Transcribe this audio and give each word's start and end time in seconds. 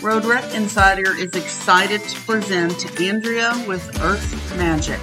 Road 0.00 0.24
Rep 0.24 0.54
Insider 0.54 1.16
is 1.16 1.34
excited 1.34 2.00
to 2.00 2.20
present 2.20 3.00
Andrea 3.00 3.52
with 3.66 4.00
Earth 4.00 4.56
Magic. 4.56 5.00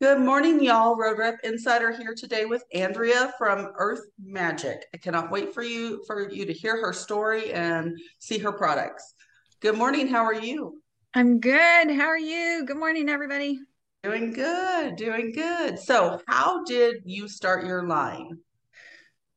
Good 0.00 0.18
morning, 0.18 0.60
y'all. 0.60 0.96
Road 0.96 1.16
Rep 1.16 1.38
Insider 1.44 1.92
here 1.92 2.16
today 2.16 2.46
with 2.46 2.64
Andrea 2.74 3.32
from 3.38 3.70
Earth 3.76 4.02
Magic. 4.20 4.86
I 4.92 4.96
cannot 4.96 5.30
wait 5.30 5.54
for 5.54 5.62
you 5.62 6.02
for 6.08 6.28
you 6.28 6.44
to 6.46 6.52
hear 6.52 6.80
her 6.84 6.92
story 6.92 7.52
and 7.52 7.96
see 8.18 8.38
her 8.38 8.50
products. 8.50 9.14
Good 9.60 9.78
morning. 9.78 10.08
How 10.08 10.24
are 10.24 10.34
you? 10.34 10.80
I'm 11.16 11.38
good. 11.38 11.92
How 11.92 12.06
are 12.06 12.18
you? 12.18 12.64
Good 12.66 12.76
morning, 12.76 13.08
everybody. 13.08 13.60
Doing 14.02 14.32
good. 14.32 14.96
Doing 14.96 15.30
good. 15.30 15.78
So, 15.78 16.20
how 16.26 16.64
did 16.64 17.02
you 17.04 17.28
start 17.28 17.64
your 17.64 17.86
line? 17.86 18.40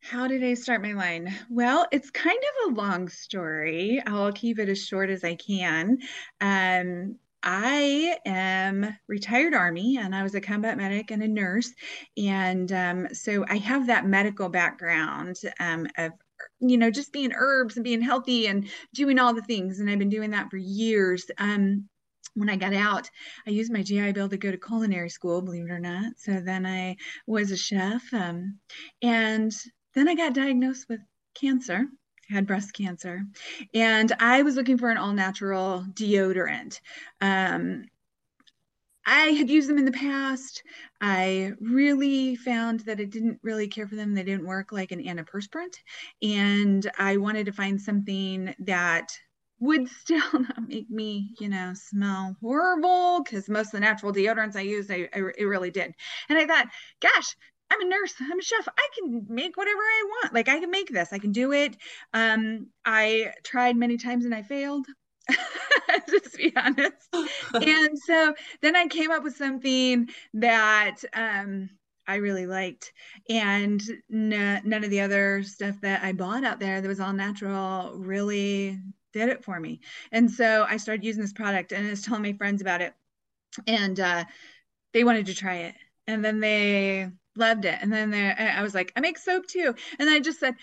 How 0.02 0.28
did 0.28 0.44
I 0.44 0.56
start 0.56 0.82
my 0.82 0.94
line? 0.94 1.32
Well, 1.52 1.86
it's 1.92 2.10
kind 2.10 2.40
of 2.40 2.72
a 2.72 2.76
long 2.76 3.10
story. 3.10 4.02
I'll 4.08 4.32
keep 4.32 4.58
it 4.58 4.70
as 4.70 4.84
short 4.84 5.12
as 5.12 5.24
I 5.24 5.36
can. 5.36 6.00
Um, 6.42 7.18
I 7.44 8.18
am 8.26 8.98
retired 9.08 9.54
Army 9.54 10.00
and 10.00 10.16
I 10.16 10.24
was 10.24 10.34
a 10.34 10.42
combat 10.42 10.78
medic 10.78 11.12
and 11.12 11.22
a 11.22 11.28
nurse. 11.28 11.72
And 12.18 12.72
um, 12.72 13.08
so 13.14 13.46
I 13.48 13.58
have 13.58 13.86
that 13.86 14.08
medical 14.08 14.50
background 14.50 15.36
um, 15.60 15.86
of 15.96 16.12
you 16.60 16.78
know, 16.78 16.92
just 16.92 17.14
being 17.14 17.34
herbs 17.36 17.78
and 17.78 17.84
being 17.84 18.02
healthy 18.02 18.48
and 18.48 18.70
doing 18.94 19.20
all 19.20 19.34
the 19.34 19.42
things. 19.42 19.80
And 19.80 19.90
I've 19.90 20.00
been 20.00 20.10
doing 20.10 20.32
that 20.32 20.50
for 20.50 20.58
years. 20.58 21.26
Um, 21.38 21.88
when 22.36 22.50
I 22.50 22.56
got 22.56 22.74
out, 22.74 23.10
I 23.48 23.50
used 23.50 23.72
my 23.72 23.82
GI 23.82 24.12
Bill 24.12 24.30
to 24.30 24.38
go 24.38 24.52
to 24.52 24.58
culinary 24.58 25.10
school, 25.10 25.42
believe 25.42 25.66
it 25.66 25.72
or 25.72 25.80
not. 25.80 26.14
So 26.18 26.40
then 26.40 26.66
I 26.66 26.98
was 27.26 27.52
a 27.52 27.58
chef. 27.58 28.04
Um, 28.14 28.60
and 29.02 29.52
then 29.96 30.08
I 30.08 30.14
got 30.14 30.36
diagnosed 30.36 30.86
with 30.88 31.00
cancer, 31.34 31.86
had 32.30 32.46
breast 32.46 32.74
cancer. 32.74 33.24
And 33.74 34.12
I 34.20 34.44
was 34.44 34.56
looking 34.56 34.78
for 34.78 34.90
an 34.90 34.98
all 34.98 35.14
natural 35.14 35.86
deodorant. 35.94 36.80
Um, 37.22 37.86
I 39.08 39.28
had 39.28 39.50
used 39.50 39.70
them 39.70 39.78
in 39.78 39.86
the 39.86 39.92
past. 39.92 40.64
I 41.00 41.54
really 41.62 42.36
found 42.36 42.82
that 42.82 43.00
it 43.00 43.10
didn't 43.10 43.40
really 43.42 43.70
care 43.70 43.88
for 43.88 43.96
them. 43.96 44.14
They 44.14 44.24
didn't 44.24 44.46
work 44.46 44.74
like 44.74 44.92
an 44.92 45.02
antiperspirant. 45.02 45.76
And 46.22 46.92
I 47.00 47.16
wanted 47.16 47.46
to 47.46 47.54
find 47.54 47.82
something 47.82 48.54
that 48.60 49.18
would 49.62 49.88
still 50.02 50.32
not 50.34 50.68
make 50.68 50.90
me, 50.90 51.34
you 51.40 51.48
know, 51.48 51.72
smell 51.74 52.36
horrible 52.42 53.24
because 53.24 53.48
most 53.48 53.68
of 53.68 53.72
the 53.72 53.80
natural 53.80 54.12
deodorants 54.12 54.58
I 54.58 54.62
used, 54.62 54.92
I, 54.92 55.08
I, 55.14 55.22
it 55.38 55.46
really 55.46 55.72
did. 55.72 55.94
And 56.28 56.38
I 56.38 56.46
thought, 56.46 56.68
gosh, 57.00 57.36
I'm 57.72 57.82
a 57.82 57.86
nurse. 57.86 58.14
I'm 58.20 58.40
a 58.40 58.44
chef. 58.44 58.68
I 58.68 58.88
can 59.00 59.26
make 59.30 59.56
whatever 59.56 59.80
I 59.80 60.04
want. 60.06 60.34
Like 60.34 60.50
I 60.50 60.60
can 60.60 60.70
make 60.70 60.90
this. 60.90 61.14
I 61.14 61.20
can 61.20 61.32
do 61.32 61.54
it. 61.54 61.78
Um, 62.14 62.68
I 62.84 63.32
tried 63.46 63.78
many 63.78 63.96
times 63.98 64.26
and 64.26 64.36
I 64.36 64.42
failed. 64.42 64.86
just 66.10 66.38
be 66.38 66.54
honest. 66.56 67.08
and 67.54 67.98
so 68.00 68.34
then 68.62 68.76
I 68.76 68.88
came 68.88 69.12
up 69.12 69.24
with 69.24 69.36
something 69.36 70.10
that 70.36 70.98
um, 71.14 71.70
I 72.08 72.16
really 72.16 72.46
liked. 72.46 72.94
And 73.30 73.82
none 74.10 74.84
of 74.84 74.90
the 74.90 75.02
other 75.02 75.44
stuff 75.44 75.80
that 75.82 76.04
I 76.04 76.14
bought 76.14 76.44
out 76.44 76.60
there 76.60 76.82
that 76.82 76.88
was 76.88 77.00
all 77.00 77.14
natural 77.14 77.94
really 77.96 78.80
did 79.14 79.30
it 79.30 79.44
for 79.44 79.60
me. 79.60 79.82
And 80.12 80.30
so 80.32 80.66
I 80.68 80.78
started 80.78 81.04
using 81.04 81.22
this 81.22 81.34
product 81.34 81.72
and 81.72 81.86
I 81.86 81.90
was 81.90 82.02
telling 82.02 82.24
my 82.24 82.34
friends 82.34 82.62
about 82.62 82.82
it. 82.82 82.94
And 83.66 84.00
uh, 84.00 84.26
they 84.94 85.04
wanted 85.04 85.26
to 85.28 85.34
try 85.34 85.56
it. 85.58 85.76
And 86.06 86.24
then 86.24 86.40
they 86.40 87.10
loved 87.36 87.66
it. 87.66 87.78
And 87.82 87.92
then 87.92 88.14
I 88.14 88.62
was 88.62 88.74
like, 88.74 88.94
I 88.96 89.02
make 89.02 89.18
soap 89.18 89.48
too. 89.48 89.76
And 90.00 90.10
I 90.10 90.20
just 90.20 90.40
said, 90.40 90.56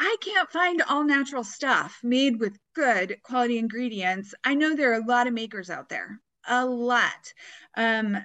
I 0.00 0.16
can't 0.20 0.50
find 0.50 0.82
all 0.82 1.04
natural 1.04 1.44
stuff 1.44 1.98
made 2.02 2.38
with 2.38 2.58
good 2.74 3.18
quality 3.22 3.58
ingredients. 3.58 4.34
I 4.44 4.54
know 4.54 4.74
there 4.74 4.92
are 4.92 5.00
a 5.00 5.06
lot 5.06 5.26
of 5.26 5.32
makers 5.34 5.70
out 5.70 5.88
there, 5.88 6.20
a 6.46 6.64
lot. 6.64 7.32
Um, 7.76 8.18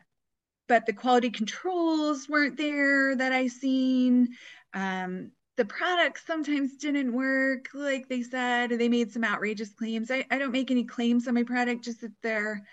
but 0.67 0.85
the 0.85 0.94
quality 0.94 1.29
controls 1.29 2.29
weren't 2.29 2.57
there 2.57 3.16
that 3.16 3.31
I 3.31 3.47
seen. 3.47 4.29
Um, 4.73 5.31
the 5.57 5.66
products 5.66 6.25
sometimes 6.25 6.78
didn't 6.78 7.13
work 7.13 7.69
like 7.73 8.07
they 8.07 8.23
said. 8.23 8.72
They 8.72 8.89
made 8.89 9.12
some 9.12 9.23
outrageous 9.23 9.73
claims. 9.73 10.09
I, 10.09 10.25
I 10.31 10.38
don't 10.38 10.51
make 10.51 10.72
any 10.72 10.83
claims 10.83 11.28
on 11.28 11.33
my 11.33 11.44
product, 11.44 11.83
just 11.83 12.01
that 12.01 12.13
they're 12.23 12.63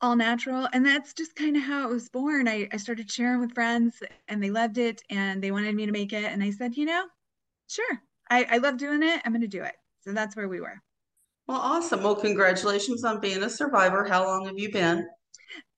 all 0.00 0.14
natural. 0.14 0.68
And 0.72 0.84
that's 0.84 1.14
just 1.14 1.34
kind 1.34 1.56
of 1.56 1.62
how 1.62 1.88
it 1.88 1.92
was 1.92 2.08
born. 2.08 2.48
I, 2.48 2.68
I 2.72 2.76
started 2.76 3.10
sharing 3.10 3.40
with 3.40 3.54
friends 3.54 4.02
and 4.28 4.42
they 4.42 4.50
loved 4.50 4.78
it 4.78 5.02
and 5.10 5.42
they 5.42 5.50
wanted 5.50 5.74
me 5.74 5.86
to 5.86 5.92
make 5.92 6.12
it. 6.12 6.24
And 6.24 6.42
I 6.42 6.50
said, 6.50 6.76
you 6.76 6.84
know, 6.84 7.06
sure, 7.68 8.00
I, 8.30 8.46
I 8.50 8.58
love 8.58 8.76
doing 8.76 9.02
it. 9.02 9.20
I'm 9.24 9.32
going 9.32 9.42
to 9.42 9.48
do 9.48 9.62
it. 9.62 9.74
So 10.00 10.12
that's 10.12 10.36
where 10.36 10.48
we 10.48 10.60
were. 10.60 10.80
Well, 11.46 11.60
awesome. 11.60 12.02
Well, 12.02 12.16
congratulations 12.16 13.04
on 13.04 13.20
being 13.20 13.42
a 13.42 13.50
survivor. 13.50 14.04
How 14.04 14.24
long 14.24 14.46
have 14.46 14.58
you 14.58 14.70
been? 14.72 15.06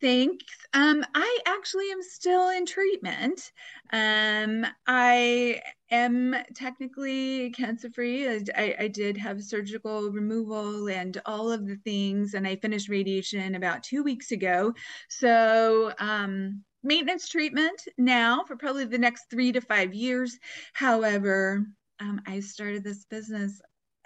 Thanks. 0.01 0.45
Um, 0.73 1.05
I 1.15 1.39
actually 1.47 1.91
am 1.91 2.03
still 2.03 2.49
in 2.51 2.65
treatment. 2.65 3.53
Um, 3.93 4.67
I 4.87 5.61
am 5.91 6.37
technically 6.55 7.51
cancer 7.51 7.91
free. 7.91 8.29
I, 8.29 8.77
I, 8.79 8.89
did 8.89 9.17
have 9.17 9.43
surgical 9.43 10.11
removal 10.11 10.89
and 10.89 11.21
all 11.27 11.51
of 11.51 11.67
the 11.67 11.77
things, 11.77 12.35
and 12.35 12.47
I 12.47 12.57
finished 12.57 12.89
radiation 12.89 13.55
about 13.55 13.83
two 13.83 14.03
weeks 14.03 14.31
ago. 14.31 14.73
So, 15.09 15.93
um, 15.99 16.63
maintenance 16.83 17.29
treatment 17.29 17.83
now 17.97 18.45
for 18.45 18.57
probably 18.57 18.85
the 18.85 18.99
next 18.99 19.25
three 19.31 19.53
to 19.53 19.61
five 19.61 19.95
years. 19.95 20.39
However, 20.75 21.67
um, 22.01 22.21
I 22.27 22.41
started 22.41 22.85
this 22.85 23.05
business 23.05 23.61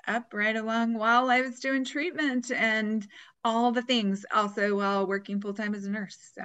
up 0.08 0.32
right 0.32 0.56
along 0.56 0.94
while 0.94 1.30
I 1.30 1.41
was 1.42 1.60
doing 1.60 1.84
treatment 1.84 2.50
and 2.50 3.06
all 3.44 3.72
the 3.72 3.82
things, 3.82 4.25
also 4.34 4.76
while 4.76 5.06
working 5.06 5.41
full 5.41 5.54
time 5.54 5.75
as 5.75 5.84
a 5.84 5.91
nurse. 5.91 6.19
So, 6.34 6.42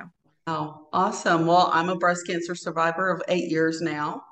oh, 0.48 0.88
awesome. 0.94 1.46
Well, 1.46 1.70
I'm 1.74 1.90
a 1.90 1.96
breast 1.96 2.28
cancer 2.28 2.56
survivor 2.56 3.10
of 3.10 3.22
eight 3.28 3.50
years 3.50 3.82
now. 3.82 4.24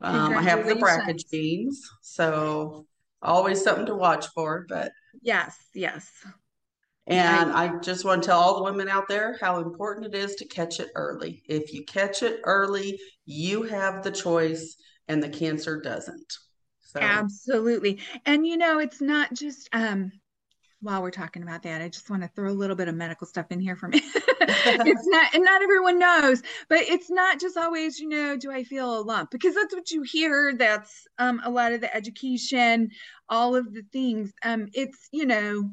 Um, 0.00 0.34
I 0.34 0.42
have 0.42 0.66
the 0.66 0.74
BRCA 0.74 1.30
genes, 1.30 1.88
so 2.00 2.86
always 3.22 3.62
something 3.62 3.86
to 3.86 3.94
watch 3.94 4.26
for. 4.28 4.64
But 4.68 4.92
yes, 5.20 5.56
yes. 5.74 6.10
And 7.06 7.50
I, 7.52 7.64
I 7.74 7.78
just 7.80 8.04
want 8.04 8.22
to 8.22 8.28
tell 8.28 8.38
all 8.38 8.56
the 8.56 8.62
women 8.62 8.88
out 8.88 9.08
there 9.08 9.36
how 9.40 9.58
important 9.58 10.14
it 10.14 10.18
is 10.18 10.36
to 10.36 10.46
catch 10.46 10.78
it 10.80 10.90
early. 10.94 11.42
If 11.48 11.72
you 11.72 11.84
catch 11.84 12.22
it 12.22 12.40
early, 12.44 12.98
you 13.26 13.64
have 13.64 14.02
the 14.02 14.12
choice, 14.12 14.76
and 15.08 15.22
the 15.22 15.28
cancer 15.28 15.80
doesn't. 15.80 16.34
So. 16.92 17.00
Absolutely. 17.00 18.00
And 18.26 18.46
you 18.46 18.56
know, 18.56 18.78
it's 18.78 19.00
not 19.00 19.32
just 19.32 19.68
um 19.72 20.12
while 20.82 21.02
we're 21.02 21.10
talking 21.10 21.42
about 21.42 21.62
that, 21.62 21.82
I 21.82 21.88
just 21.88 22.08
want 22.08 22.22
to 22.22 22.28
throw 22.28 22.50
a 22.50 22.52
little 22.52 22.76
bit 22.76 22.88
of 22.88 22.94
medical 22.94 23.26
stuff 23.26 23.46
in 23.50 23.60
here 23.60 23.76
for 23.76 23.88
me. 23.88 24.00
it's 24.40 25.06
not, 25.06 25.34
and 25.34 25.44
not 25.44 25.62
everyone 25.62 25.98
knows, 25.98 26.42
but 26.68 26.80
it's 26.80 27.10
not 27.10 27.38
just 27.38 27.58
always, 27.58 28.00
you 28.00 28.08
know, 28.08 28.36
do 28.38 28.50
I 28.50 28.64
feel 28.64 28.98
a 28.98 29.02
lump? 29.02 29.30
Because 29.30 29.54
that's 29.54 29.74
what 29.74 29.90
you 29.90 30.02
hear. 30.02 30.54
That's 30.56 31.06
um, 31.18 31.40
a 31.44 31.50
lot 31.50 31.72
of 31.72 31.82
the 31.82 31.94
education, 31.94 32.90
all 33.28 33.54
of 33.56 33.74
the 33.74 33.82
things. 33.92 34.32
Um, 34.42 34.68
it's, 34.72 35.08
you 35.12 35.26
know, 35.26 35.70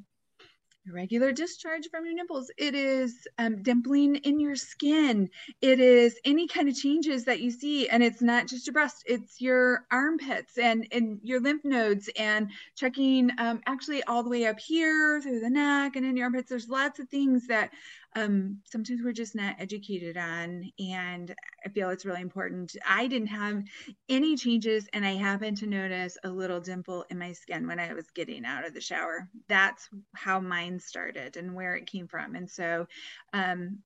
irregular 0.89 1.31
discharge 1.31 1.89
from 1.89 2.05
your 2.05 2.13
nipples. 2.13 2.51
It 2.57 2.75
is 2.75 3.27
um, 3.37 3.63
dimpling 3.63 4.17
in 4.25 4.39
your 4.39 4.55
skin. 4.55 5.29
It 5.61 5.79
is 5.79 6.19
any 6.25 6.47
kind 6.47 6.69
of 6.69 6.75
changes 6.75 7.25
that 7.25 7.41
you 7.41 7.51
see. 7.51 7.89
And 7.89 8.03
it's 8.03 8.21
not 8.21 8.47
just 8.47 8.67
your 8.67 8.73
breast, 8.73 9.03
it's 9.05 9.41
your 9.41 9.85
armpits 9.91 10.57
and, 10.57 10.87
and 10.91 11.19
your 11.23 11.39
lymph 11.39 11.65
nodes 11.65 12.09
and 12.17 12.49
checking 12.75 13.31
um, 13.37 13.61
actually 13.65 14.03
all 14.03 14.23
the 14.23 14.29
way 14.29 14.45
up 14.45 14.59
here 14.59 15.21
through 15.21 15.39
the 15.39 15.49
neck 15.49 15.95
and 15.95 16.05
in 16.05 16.15
your 16.15 16.25
armpits. 16.25 16.50
There's 16.50 16.69
lots 16.69 17.00
of 17.00 17.09
things 17.09 17.47
that 17.47 17.71
um, 18.17 18.57
sometimes 18.65 19.01
we're 19.03 19.13
just 19.13 19.35
not 19.35 19.55
educated 19.59 20.17
on. 20.17 20.71
And 20.79 21.33
I 21.65 21.69
feel 21.69 21.89
it's 21.89 22.05
really 22.05 22.21
important. 22.21 22.75
I 22.87 23.07
didn't 23.07 23.27
have 23.27 23.63
any 24.09 24.35
changes, 24.35 24.87
and 24.93 25.05
I 25.05 25.13
happened 25.13 25.57
to 25.57 25.67
notice 25.67 26.17
a 26.23 26.29
little 26.29 26.59
dimple 26.59 27.05
in 27.09 27.19
my 27.19 27.33
skin 27.33 27.67
when 27.67 27.79
I 27.79 27.93
was 27.93 28.09
getting 28.11 28.45
out 28.45 28.65
of 28.65 28.73
the 28.73 28.81
shower. 28.81 29.29
That's 29.47 29.87
how 30.15 30.39
mine 30.39 30.79
started 30.79 31.37
and 31.37 31.53
where 31.55 31.75
it 31.75 31.85
came 31.85 32.07
from. 32.07 32.35
And 32.35 32.49
so, 32.49 32.87
um, 33.33 33.79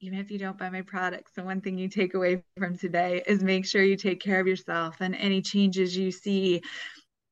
even 0.00 0.18
if 0.18 0.30
you 0.30 0.38
don't 0.38 0.58
buy 0.58 0.68
my 0.68 0.82
products, 0.82 1.32
the 1.34 1.44
one 1.44 1.60
thing 1.60 1.78
you 1.78 1.88
take 1.88 2.14
away 2.14 2.42
from 2.58 2.76
today 2.76 3.22
is 3.26 3.42
make 3.42 3.64
sure 3.64 3.82
you 3.82 3.96
take 3.96 4.20
care 4.20 4.40
of 4.40 4.48
yourself 4.48 4.96
and 5.00 5.14
any 5.14 5.40
changes 5.40 5.96
you 5.96 6.10
see, 6.10 6.60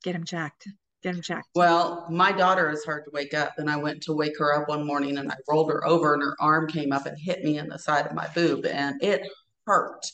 get 0.05 0.13
them 0.13 0.25
checked 0.25 0.69
get 1.03 1.13
them 1.13 1.23
checked? 1.23 1.49
Well, 1.55 2.07
my 2.11 2.33
daughter 2.33 2.71
is 2.71 2.85
hard 2.85 3.05
to 3.05 3.11
wake 3.13 3.35
up, 3.35 3.55
and 3.59 3.71
I 3.71 3.77
went 3.77 4.03
to 4.05 4.15
wake 4.15 4.39
her 4.39 4.55
up 4.55 4.69
one 4.69 4.87
morning, 4.87 5.19
and 5.19 5.31
I 5.31 5.37
rolled 5.49 5.71
her 5.71 5.87
over, 5.87 6.15
and 6.15 6.23
her 6.23 6.37
arm 6.41 6.69
came 6.69 6.93
up 6.93 7.07
and 7.07 7.17
hit 7.19 7.45
me 7.45 7.59
in 7.59 7.69
the 7.69 7.79
side 7.79 8.07
of 8.07 8.15
my 8.15 8.29
boob, 8.35 8.67
and 8.67 9.03
it 9.03 9.27
hurt, 9.67 10.05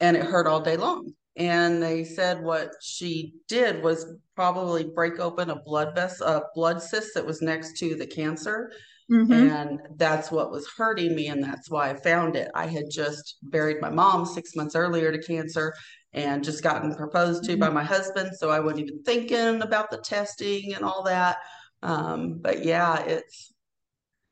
and 0.00 0.16
it 0.16 0.24
hurt 0.24 0.46
all 0.46 0.60
day 0.60 0.76
long. 0.76 1.12
And 1.36 1.82
they 1.82 2.04
said 2.04 2.42
what 2.42 2.72
she 2.82 3.34
did 3.48 3.82
was 3.82 4.06
probably 4.36 4.84
break 4.84 5.18
open 5.18 5.48
a 5.48 5.62
blood 5.62 5.94
vessel, 5.94 6.26
a 6.26 6.42
blood 6.54 6.82
cyst 6.82 7.14
that 7.14 7.24
was 7.24 7.40
next 7.40 7.78
to 7.78 7.94
the 7.94 8.06
cancer, 8.06 8.70
Mm-hmm. 9.12 9.32
And 9.32 9.80
that's 9.96 10.30
what 10.30 10.50
was 10.50 10.66
hurting 10.76 11.14
me. 11.14 11.28
And 11.28 11.42
that's 11.42 11.70
why 11.70 11.90
I 11.90 11.94
found 11.94 12.36
it. 12.36 12.50
I 12.54 12.66
had 12.66 12.84
just 12.90 13.36
buried 13.42 13.80
my 13.80 13.90
mom 13.90 14.24
six 14.24 14.56
months 14.56 14.74
earlier 14.74 15.12
to 15.12 15.22
cancer 15.22 15.74
and 16.12 16.44
just 16.44 16.62
gotten 16.62 16.94
proposed 16.94 17.44
to 17.44 17.52
mm-hmm. 17.52 17.60
by 17.60 17.68
my 17.70 17.84
husband. 17.84 18.36
So 18.36 18.50
I 18.50 18.60
wasn't 18.60 18.88
even 18.88 19.02
thinking 19.02 19.62
about 19.62 19.90
the 19.90 19.98
testing 19.98 20.74
and 20.74 20.84
all 20.84 21.04
that. 21.04 21.38
Um, 21.82 22.38
but 22.40 22.64
yeah, 22.64 23.00
it's, 23.00 23.52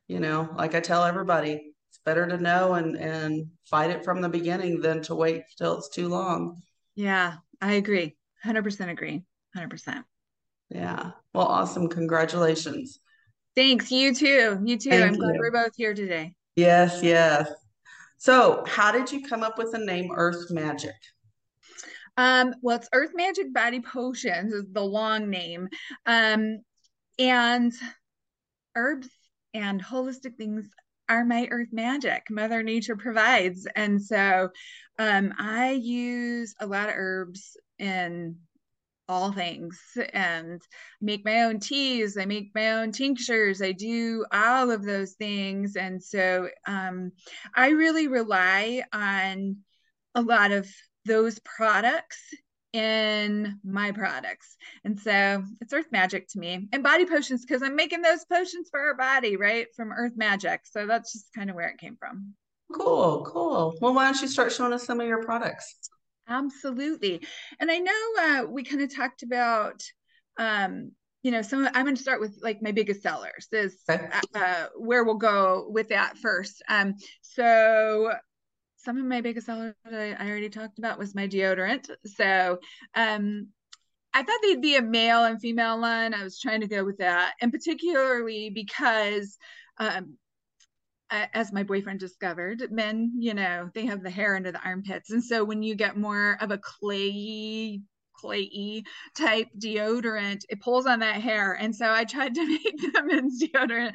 you 0.06 0.20
know, 0.20 0.48
like 0.56 0.74
I 0.74 0.80
tell 0.80 1.04
everybody, 1.04 1.72
it's 1.88 2.00
better 2.04 2.26
to 2.26 2.38
know 2.38 2.74
and, 2.74 2.96
and 2.96 3.46
fight 3.64 3.90
it 3.90 4.04
from 4.04 4.20
the 4.20 4.28
beginning 4.28 4.80
than 4.80 5.02
to 5.02 5.14
wait 5.14 5.44
till 5.58 5.78
it's 5.78 5.88
too 5.88 6.08
long. 6.08 6.60
Yeah, 6.94 7.34
I 7.60 7.72
agree. 7.72 8.16
100% 8.44 8.90
agree. 8.90 9.22
100%. 9.56 10.04
Yeah. 10.70 11.10
Well, 11.34 11.46
awesome. 11.46 11.88
Congratulations. 11.88 13.00
Thanks. 13.56 13.90
You 13.90 14.14
too. 14.14 14.60
You 14.64 14.76
too. 14.76 14.90
Thank 14.90 15.04
I'm 15.04 15.14
you. 15.14 15.20
glad 15.20 15.38
we're 15.38 15.50
both 15.50 15.74
here 15.76 15.94
today. 15.94 16.34
Yes, 16.56 17.00
yes. 17.02 17.50
So, 18.18 18.64
how 18.66 18.92
did 18.92 19.10
you 19.10 19.26
come 19.26 19.42
up 19.42 19.58
with 19.58 19.72
the 19.72 19.78
name 19.78 20.10
Earth 20.14 20.50
Magic? 20.50 20.94
Um, 22.20 22.54
well, 22.60 22.76
it's 22.76 22.88
Earth 22.92 23.12
Magic 23.14 23.50
Body 23.54 23.80
Potions 23.80 24.52
is 24.52 24.66
the 24.70 24.84
long 24.84 25.30
name. 25.30 25.70
Um, 26.04 26.58
and 27.18 27.72
herbs 28.76 29.08
and 29.54 29.82
holistic 29.82 30.36
things 30.36 30.68
are 31.08 31.24
my 31.24 31.48
earth 31.50 31.70
magic. 31.72 32.26
Mother 32.28 32.62
nature 32.62 32.94
provides. 32.94 33.66
And 33.74 34.02
so 34.02 34.50
um, 34.98 35.32
i 35.38 35.70
use 35.70 36.54
a 36.60 36.66
lot 36.66 36.90
of 36.90 36.94
herbs 36.94 37.56
in 37.78 38.36
all 39.08 39.32
things 39.32 39.80
and 40.12 40.60
make 41.00 41.24
my 41.24 41.44
own 41.44 41.58
teas. 41.58 42.18
I 42.18 42.26
make 42.26 42.50
my 42.54 42.72
own 42.72 42.92
tinctures. 42.92 43.62
I 43.62 43.72
do 43.72 44.26
all 44.30 44.70
of 44.70 44.84
those 44.84 45.14
things. 45.14 45.74
And 45.74 46.02
so 46.02 46.50
um, 46.66 47.12
i 47.56 47.70
really 47.70 48.08
rely 48.08 48.82
on 48.92 49.56
a 50.14 50.20
lot 50.20 50.52
of 50.52 50.68
those 51.10 51.40
products 51.40 52.18
in 52.72 53.58
my 53.64 53.90
products. 53.90 54.56
And 54.84 54.96
so 54.98 55.42
it's 55.60 55.72
earth 55.72 55.90
magic 55.90 56.28
to 56.28 56.38
me. 56.38 56.68
And 56.72 56.84
body 56.84 57.04
potions, 57.04 57.44
because 57.44 57.64
I'm 57.64 57.74
making 57.74 58.00
those 58.00 58.24
potions 58.24 58.68
for 58.70 58.78
our 58.78 58.94
body, 58.94 59.36
right? 59.36 59.66
From 59.74 59.90
earth 59.90 60.12
magic. 60.14 60.60
So 60.64 60.86
that's 60.86 61.12
just 61.12 61.32
kind 61.34 61.50
of 61.50 61.56
where 61.56 61.68
it 61.68 61.78
came 61.78 61.96
from. 61.96 62.34
Cool, 62.72 63.24
cool. 63.24 63.74
Well, 63.80 63.92
why 63.92 64.04
don't 64.04 64.22
you 64.22 64.28
start 64.28 64.52
showing 64.52 64.72
us 64.72 64.86
some 64.86 65.00
of 65.00 65.08
your 65.08 65.24
products? 65.24 65.90
Absolutely. 66.28 67.20
And 67.58 67.72
I 67.72 67.78
know 67.78 67.92
uh, 68.20 68.44
we 68.48 68.62
kind 68.62 68.82
of 68.82 68.94
talked 68.94 69.24
about 69.24 69.82
um, 70.38 70.92
you 71.22 71.32
know, 71.32 71.42
some 71.42 71.68
I'm 71.74 71.84
going 71.84 71.96
to 71.96 72.02
start 72.02 72.20
with 72.20 72.38
like 72.40 72.62
my 72.62 72.72
biggest 72.72 73.02
sellers 73.02 73.48
is 73.52 73.82
okay. 73.90 74.08
uh, 74.34 74.66
where 74.78 75.04
we'll 75.04 75.16
go 75.16 75.66
with 75.68 75.88
that 75.88 76.16
first. 76.16 76.62
Um, 76.68 76.94
so 77.20 78.12
some 78.82 78.98
of 78.98 79.04
my 79.04 79.20
biggest 79.20 79.46
sellers 79.46 79.74
I, 79.84 80.16
I 80.18 80.28
already 80.28 80.48
talked 80.48 80.78
about 80.78 80.98
was 80.98 81.14
my 81.14 81.28
deodorant. 81.28 81.90
So 82.04 82.58
um, 82.94 83.48
I 84.12 84.22
thought 84.22 84.38
they'd 84.42 84.60
be 84.60 84.76
a 84.76 84.82
male 84.82 85.24
and 85.24 85.40
female 85.40 85.78
line. 85.78 86.14
I 86.14 86.24
was 86.24 86.40
trying 86.40 86.62
to 86.62 86.68
go 86.68 86.84
with 86.84 86.98
that, 86.98 87.34
and 87.40 87.52
particularly 87.52 88.50
because, 88.50 89.36
um, 89.78 90.16
as 91.10 91.52
my 91.52 91.64
boyfriend 91.64 91.98
discovered, 91.98 92.70
men, 92.70 93.12
you 93.18 93.34
know, 93.34 93.68
they 93.74 93.86
have 93.86 94.02
the 94.02 94.10
hair 94.10 94.36
under 94.36 94.52
the 94.52 94.62
armpits, 94.64 95.10
and 95.10 95.22
so 95.22 95.44
when 95.44 95.62
you 95.62 95.74
get 95.74 95.96
more 95.96 96.36
of 96.40 96.50
a 96.50 96.58
clayy 96.58 97.82
clayy 98.22 98.82
type 99.16 99.48
deodorant 99.58 100.42
it 100.48 100.60
pulls 100.60 100.86
on 100.86 101.00
that 101.00 101.20
hair. 101.20 101.52
And 101.52 101.74
so 101.74 101.90
i 101.90 102.04
tried 102.04 102.34
to 102.34 102.46
make 102.48 102.92
the 102.92 103.02
men's 103.04 103.42
deodorant 103.42 103.94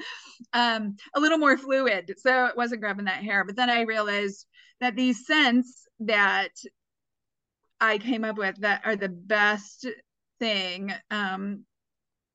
um, 0.53 0.95
a 1.15 1.19
little 1.19 1.37
more 1.37 1.57
fluid 1.57 2.13
so 2.17 2.45
it 2.45 2.57
wasn't 2.57 2.81
grabbing 2.81 3.05
that 3.05 3.23
hair. 3.23 3.43
But 3.45 3.55
then 3.55 3.69
i 3.69 3.81
realized 3.81 4.45
that 4.81 4.95
these 4.95 5.25
scents 5.25 5.87
that 6.01 6.51
I 7.79 7.97
came 7.97 8.23
up 8.23 8.37
with 8.37 8.55
that 8.61 8.81
are 8.85 8.95
the 8.95 9.09
best 9.09 9.87
thing 10.39 10.93
um, 11.11 11.65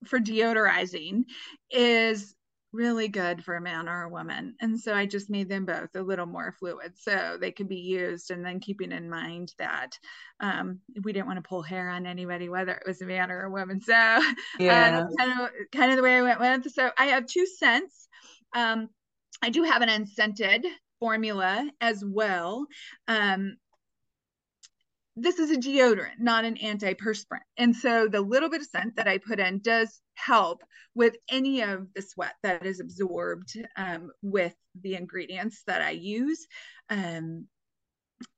for 0.04 0.18
deodorizing 0.18 1.24
is 1.70 2.34
really 2.72 3.08
good 3.08 3.44
for 3.44 3.56
a 3.56 3.60
man 3.60 3.88
or 3.88 4.02
a 4.02 4.08
woman. 4.08 4.54
And 4.60 4.78
so 4.78 4.94
I 4.94 5.06
just 5.06 5.30
made 5.30 5.48
them 5.48 5.64
both 5.64 5.94
a 5.94 6.02
little 6.02 6.26
more 6.26 6.54
fluid 6.58 6.92
so 6.96 7.36
they 7.40 7.50
could 7.50 7.68
be 7.68 7.76
used. 7.80 8.30
And 8.30 8.44
then 8.44 8.60
keeping 8.60 8.92
in 8.92 9.10
mind 9.10 9.52
that 9.58 9.98
um, 10.40 10.78
we 11.02 11.12
didn't 11.12 11.26
want 11.26 11.42
to 11.42 11.48
pull 11.48 11.62
hair 11.62 11.88
on 11.88 12.06
anybody, 12.06 12.48
whether 12.48 12.72
it 12.72 12.86
was 12.86 13.02
a 13.02 13.06
man 13.06 13.30
or 13.30 13.44
a 13.44 13.50
woman. 13.50 13.80
So 13.80 13.94
uh, 13.94 14.22
yeah, 14.58 15.04
uh, 15.04 15.16
kind 15.18 15.40
of 15.40 15.50
kind 15.72 15.90
of 15.90 15.96
the 15.96 16.02
way 16.02 16.16
I 16.16 16.22
went 16.22 16.40
with. 16.40 16.72
So 16.72 16.90
I 16.96 17.06
have 17.06 17.26
two 17.26 17.46
scents. 17.46 18.08
Um, 18.54 18.88
I 19.42 19.50
do 19.50 19.62
have 19.62 19.82
an 19.82 19.88
unscented 19.88 20.66
formula 21.00 21.68
as 21.80 22.04
well. 22.04 22.66
Um, 23.08 23.56
this 25.20 25.38
is 25.38 25.50
a 25.50 25.56
deodorant, 25.56 26.18
not 26.18 26.44
an 26.44 26.56
antiperspirant. 26.56 27.40
And 27.56 27.74
so 27.74 28.08
the 28.08 28.20
little 28.20 28.48
bit 28.48 28.60
of 28.60 28.66
scent 28.66 28.96
that 28.96 29.08
I 29.08 29.18
put 29.18 29.40
in 29.40 29.60
does 29.60 30.00
help 30.14 30.62
with 30.94 31.16
any 31.30 31.62
of 31.62 31.86
the 31.94 32.02
sweat 32.02 32.34
that 32.42 32.66
is 32.66 32.80
absorbed 32.80 33.56
um, 33.76 34.10
with 34.22 34.54
the 34.80 34.94
ingredients 34.94 35.62
that 35.66 35.82
I 35.82 35.90
use. 35.90 36.46
Um, 36.88 37.46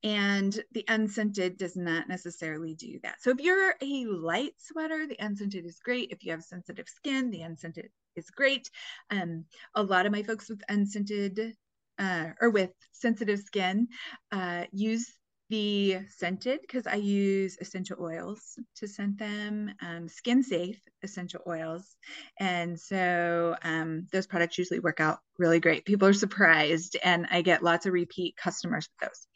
and 0.05 0.62
the 0.73 0.84
unscented 0.88 1.56
does 1.56 1.76
not 1.76 2.08
necessarily 2.08 2.75
do 2.75 3.00
that. 3.02 3.20
So 3.20 3.31
if 3.31 3.40
you're 3.40 3.75
a 3.81 4.05
light 4.06 4.52
sweater, 4.58 5.06
the 5.06 5.17
unscented 5.19 5.64
is 5.67 5.81
great. 5.85 6.11
If 6.11 6.25
you 6.25 6.31
have 6.31 6.43
sensitive 6.43 6.88
skin, 6.88 7.31
the 7.31 7.43
unscented 7.43 7.90
is 8.14 8.31
great. 8.31 8.70
Um, 9.11 9.44
a 9.75 9.82
lot 9.82 10.06
of 10.06 10.12
my 10.12 10.23
folks 10.23 10.49
with 10.49 10.62
unscented 10.69 11.56
uh, 11.99 12.31
or 12.40 12.50
with 12.50 12.70
sensitive 12.93 13.40
skin, 13.40 13.88
uh, 14.31 14.64
use 14.73 15.12
the 15.52 15.99
scented 16.08 16.62
because 16.62 16.87
I 16.87 16.94
use 16.94 17.58
essential 17.60 17.99
oils 18.00 18.58
to 18.76 18.88
scent 18.88 19.19
them, 19.19 19.70
um, 19.82 20.08
skin 20.08 20.43
safe 20.43 20.81
essential 21.02 21.43
oils. 21.46 21.94
And 22.40 22.81
so 22.81 23.54
um, 23.62 24.06
those 24.12 24.26
products 24.26 24.56
usually 24.56 24.81
work 24.81 24.99
out 24.99 25.19
really 25.38 25.60
great. 25.60 25.84
People 25.84 26.08
are 26.08 26.14
surprised, 26.14 26.96
and 27.04 27.26
I 27.31 27.43
get 27.43 27.62
lots 27.62 27.84
of 27.84 27.93
repeat 27.93 28.34
customers 28.34 28.88
with 28.88 29.10
those. 29.10 29.26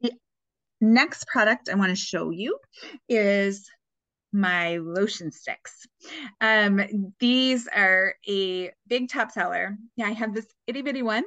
The 0.00 0.18
next 0.80 1.28
product 1.28 1.68
I 1.68 1.76
want 1.76 1.90
to 1.90 1.96
show 1.96 2.30
you 2.30 2.58
is 3.08 3.70
my 4.32 4.78
lotion 4.78 5.30
sticks. 5.30 5.86
Um, 6.40 7.12
these 7.20 7.68
are 7.68 8.16
a 8.28 8.72
big 8.88 9.10
top 9.10 9.30
seller. 9.30 9.76
Yeah, 9.94 10.06
I 10.06 10.12
have 10.12 10.34
this 10.34 10.46
itty 10.66 10.82
bitty 10.82 11.02
one 11.02 11.22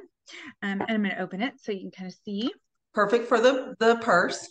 um, 0.62 0.82
and 0.82 0.90
I'm 0.90 1.02
going 1.02 1.14
to 1.14 1.22
open 1.22 1.40
it 1.40 1.54
so 1.58 1.72
you 1.72 1.80
can 1.80 1.90
kind 1.90 2.08
of 2.08 2.18
see. 2.26 2.52
Perfect 2.96 3.28
for 3.28 3.38
the, 3.38 3.76
the 3.78 3.96
purse. 3.96 4.48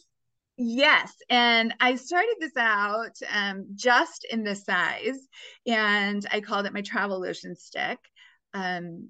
Yes. 0.56 1.12
And 1.32 1.74
I 1.80 1.96
started 1.96 2.36
this 2.40 2.56
out 2.56 3.18
um, 3.34 3.66
just 3.74 4.24
in 4.30 4.44
this 4.44 4.64
size 4.64 5.18
and 5.66 6.24
I 6.32 6.42
called 6.42 6.68
it 6.68 6.74
my 6.74 6.82
travel 6.82 7.20
lotion 7.20 7.56
stick. 7.56 7.98
Um, 8.54 9.10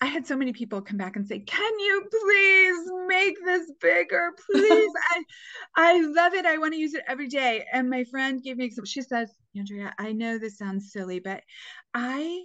I 0.00 0.06
had 0.06 0.26
so 0.26 0.34
many 0.34 0.54
people 0.54 0.80
come 0.80 0.96
back 0.96 1.16
and 1.16 1.26
say, 1.26 1.40
"Can 1.40 1.78
you 1.78 2.04
please 2.10 2.90
make 3.06 3.36
this 3.44 3.70
bigger, 3.82 4.30
please? 4.50 4.90
I, 5.10 5.24
I 5.76 6.00
love 6.00 6.32
it. 6.32 6.46
I 6.46 6.56
want 6.56 6.72
to 6.72 6.80
use 6.80 6.94
it 6.94 7.04
every 7.06 7.28
day." 7.28 7.66
And 7.70 7.90
my 7.90 8.04
friend 8.04 8.42
gave 8.42 8.56
me 8.56 8.70
some. 8.70 8.86
She 8.86 9.02
says, 9.02 9.30
"Andrea, 9.54 9.92
I 9.98 10.12
know 10.12 10.38
this 10.38 10.56
sounds 10.56 10.90
silly, 10.90 11.20
but 11.20 11.42
I 11.92 12.44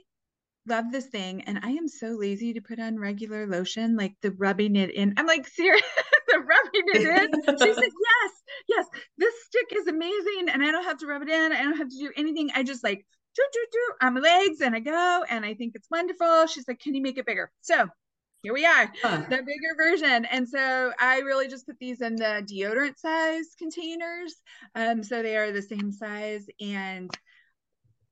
love 0.68 0.92
this 0.92 1.06
thing 1.06 1.42
and 1.44 1.60
I 1.64 1.70
am 1.70 1.88
so 1.88 2.08
lazy 2.08 2.54
to 2.54 2.62
put 2.62 2.80
on 2.80 3.00
regular 3.00 3.48
lotion, 3.48 3.96
like 3.96 4.16
the 4.22 4.32
rubbing 4.32 4.76
it 4.76 4.92
in. 4.92 5.14
I'm 5.18 5.28
like, 5.28 5.48
serious, 5.48 5.82
the 6.28 6.40
rubbing 6.40 6.84
it 6.94 7.02
in. 7.02 7.58
she 7.60 7.74
said, 7.74 7.84
yes, 7.84 8.32
yes, 8.68 8.86
this 9.18 9.34
stick 9.46 9.78
is 9.78 9.88
amazing. 9.88 10.50
And 10.52 10.64
I 10.64 10.72
don't 10.72 10.84
have 10.84 10.98
to 11.00 11.08
rub 11.08 11.22
it 11.22 11.30
in. 11.30 11.52
I 11.52 11.64
don't 11.64 11.78
have 11.78 11.90
to 11.90 11.98
do 11.98 12.12
anything. 12.16 12.50
I 12.56 12.64
just 12.64 12.84
like 12.84 13.06
do, 13.36 13.44
do, 13.52 13.66
do 13.72 14.06
on 14.06 14.14
my 14.14 14.22
legs 14.22 14.62
and 14.62 14.76
I 14.76 14.80
go 14.80 15.26
and 15.30 15.46
I 15.46 15.54
think 15.54 15.74
it's 15.76 15.90
wonderful. 15.92 16.48
She's 16.48 16.68
like, 16.68 16.80
can 16.80 16.96
you 16.96 17.02
make 17.02 17.18
it 17.18 17.26
bigger? 17.26 17.52
So 17.62 17.88
here 18.42 18.54
we 18.54 18.66
are, 18.66 18.92
huh. 19.02 19.24
the 19.28 19.38
bigger 19.38 19.76
version. 19.76 20.26
And 20.26 20.48
so 20.48 20.92
I 21.00 21.20
really 21.20 21.48
just 21.48 21.66
put 21.66 21.80
these 21.80 22.02
in 22.02 22.16
the 22.16 22.46
deodorant 22.48 23.00
size 23.00 23.56
containers. 23.58 24.36
Um, 24.76 25.04
so 25.04 25.24
they 25.24 25.36
are 25.36 25.52
the 25.52 25.64
same 25.64 25.92
size 25.92 26.46
and 26.62 27.10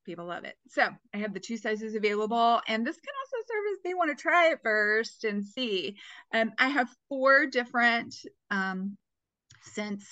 people 0.06 0.26
love 0.26 0.44
it. 0.44 0.56
So 0.68 0.88
I 1.14 1.18
have 1.18 1.34
the 1.34 1.40
two 1.40 1.58
sizes 1.58 1.96
available, 1.96 2.62
and 2.68 2.86
this 2.86 2.98
can 2.98 3.14
also 3.22 3.46
serve 3.48 3.74
as 3.74 3.80
they 3.84 3.94
want 3.94 4.16
to 4.16 4.22
try 4.22 4.52
it 4.52 4.60
first 4.64 5.24
and 5.24 5.44
see. 5.44 5.96
Um, 6.34 6.52
I 6.58 6.70
have 6.70 6.90
four 7.10 7.48
different 7.48 8.16
um, 8.52 8.98
scents 9.62 10.06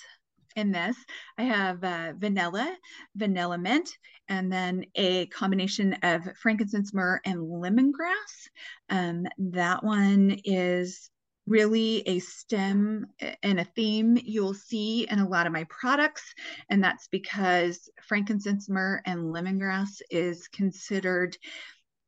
in 0.56 0.72
this. 0.72 0.96
I 1.38 1.44
have 1.44 1.82
uh, 1.82 2.12
vanilla, 2.16 2.76
vanilla 3.16 3.58
mint, 3.58 3.90
and 4.28 4.52
then 4.52 4.84
a 4.94 5.26
combination 5.26 5.94
of 6.02 6.22
frankincense, 6.36 6.92
myrrh, 6.94 7.20
and 7.24 7.38
lemongrass. 7.38 8.48
Um, 8.90 9.26
that 9.38 9.82
one 9.84 10.38
is 10.44 11.10
really 11.46 12.02
a 12.06 12.18
stem 12.20 13.06
and 13.42 13.58
a 13.60 13.64
theme 13.64 14.18
you'll 14.22 14.54
see 14.54 15.06
in 15.10 15.18
a 15.18 15.28
lot 15.28 15.46
of 15.46 15.52
my 15.52 15.64
products. 15.64 16.22
And 16.70 16.82
that's 16.82 17.08
because 17.08 17.88
frankincense, 18.02 18.68
myrrh, 18.68 19.02
and 19.06 19.34
lemongrass 19.34 20.00
is 20.10 20.48
considered 20.48 21.36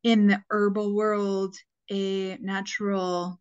in 0.02 0.26
the 0.26 0.42
herbal 0.50 0.94
world 0.94 1.56
a 1.90 2.36
natural 2.36 3.40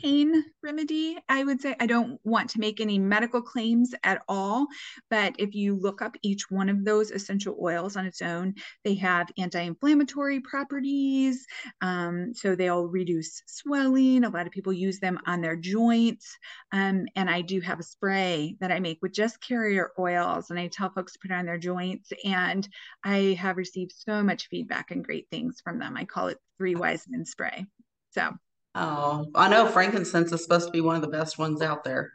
pain 0.00 0.44
remedy, 0.62 1.18
I 1.28 1.44
would 1.44 1.60
say. 1.60 1.74
I 1.78 1.86
don't 1.86 2.20
want 2.24 2.50
to 2.50 2.60
make 2.60 2.80
any 2.80 2.98
medical 2.98 3.42
claims 3.42 3.94
at 4.02 4.22
all, 4.28 4.66
but 5.10 5.34
if 5.38 5.54
you 5.54 5.76
look 5.76 6.02
up 6.02 6.16
each 6.22 6.50
one 6.50 6.68
of 6.68 6.84
those 6.84 7.10
essential 7.10 7.56
oils 7.60 7.96
on 7.96 8.06
its 8.06 8.22
own, 8.22 8.54
they 8.84 8.94
have 8.94 9.28
anti 9.38 9.60
inflammatory 9.60 10.40
properties. 10.40 11.46
Um, 11.80 12.32
so 12.34 12.54
they'll 12.54 12.86
reduce 12.86 13.42
swelling. 13.46 14.24
A 14.24 14.30
lot 14.30 14.46
of 14.46 14.52
people 14.52 14.72
use 14.72 14.98
them 14.98 15.18
on 15.26 15.40
their 15.40 15.56
joints. 15.56 16.36
Um, 16.72 17.06
and 17.16 17.28
I 17.28 17.42
do 17.42 17.60
have 17.60 17.80
a 17.80 17.84
spray 17.84 18.56
that 18.60 18.72
I 18.72 18.80
make 18.80 18.98
with 19.02 19.12
just 19.12 19.40
carrier 19.40 19.90
oils, 19.98 20.50
and 20.50 20.58
I 20.58 20.68
tell 20.68 20.90
folks 20.90 21.12
to 21.12 21.18
put 21.18 21.30
it 21.30 21.34
on 21.34 21.46
their 21.46 21.58
joints. 21.58 22.12
And 22.24 22.66
I 23.04 23.36
have 23.40 23.56
received 23.56 23.92
so 23.96 24.22
much 24.22 24.48
feedback 24.48 24.90
and 24.90 25.04
great 25.04 25.28
things 25.30 25.60
from 25.62 25.78
them. 25.78 25.96
I 25.96 26.04
call 26.04 26.28
it 26.28 26.38
Three 26.58 26.74
Wise 26.74 27.06
Men 27.08 27.24
Spray. 27.24 27.66
So 28.12 28.32
Oh, 28.80 29.26
I 29.34 29.48
know 29.48 29.66
frankincense 29.66 30.32
is 30.32 30.42
supposed 30.42 30.66
to 30.66 30.72
be 30.72 30.80
one 30.80 30.96
of 30.96 31.02
the 31.02 31.08
best 31.08 31.38
ones 31.38 31.60
out 31.60 31.84
there. 31.84 32.12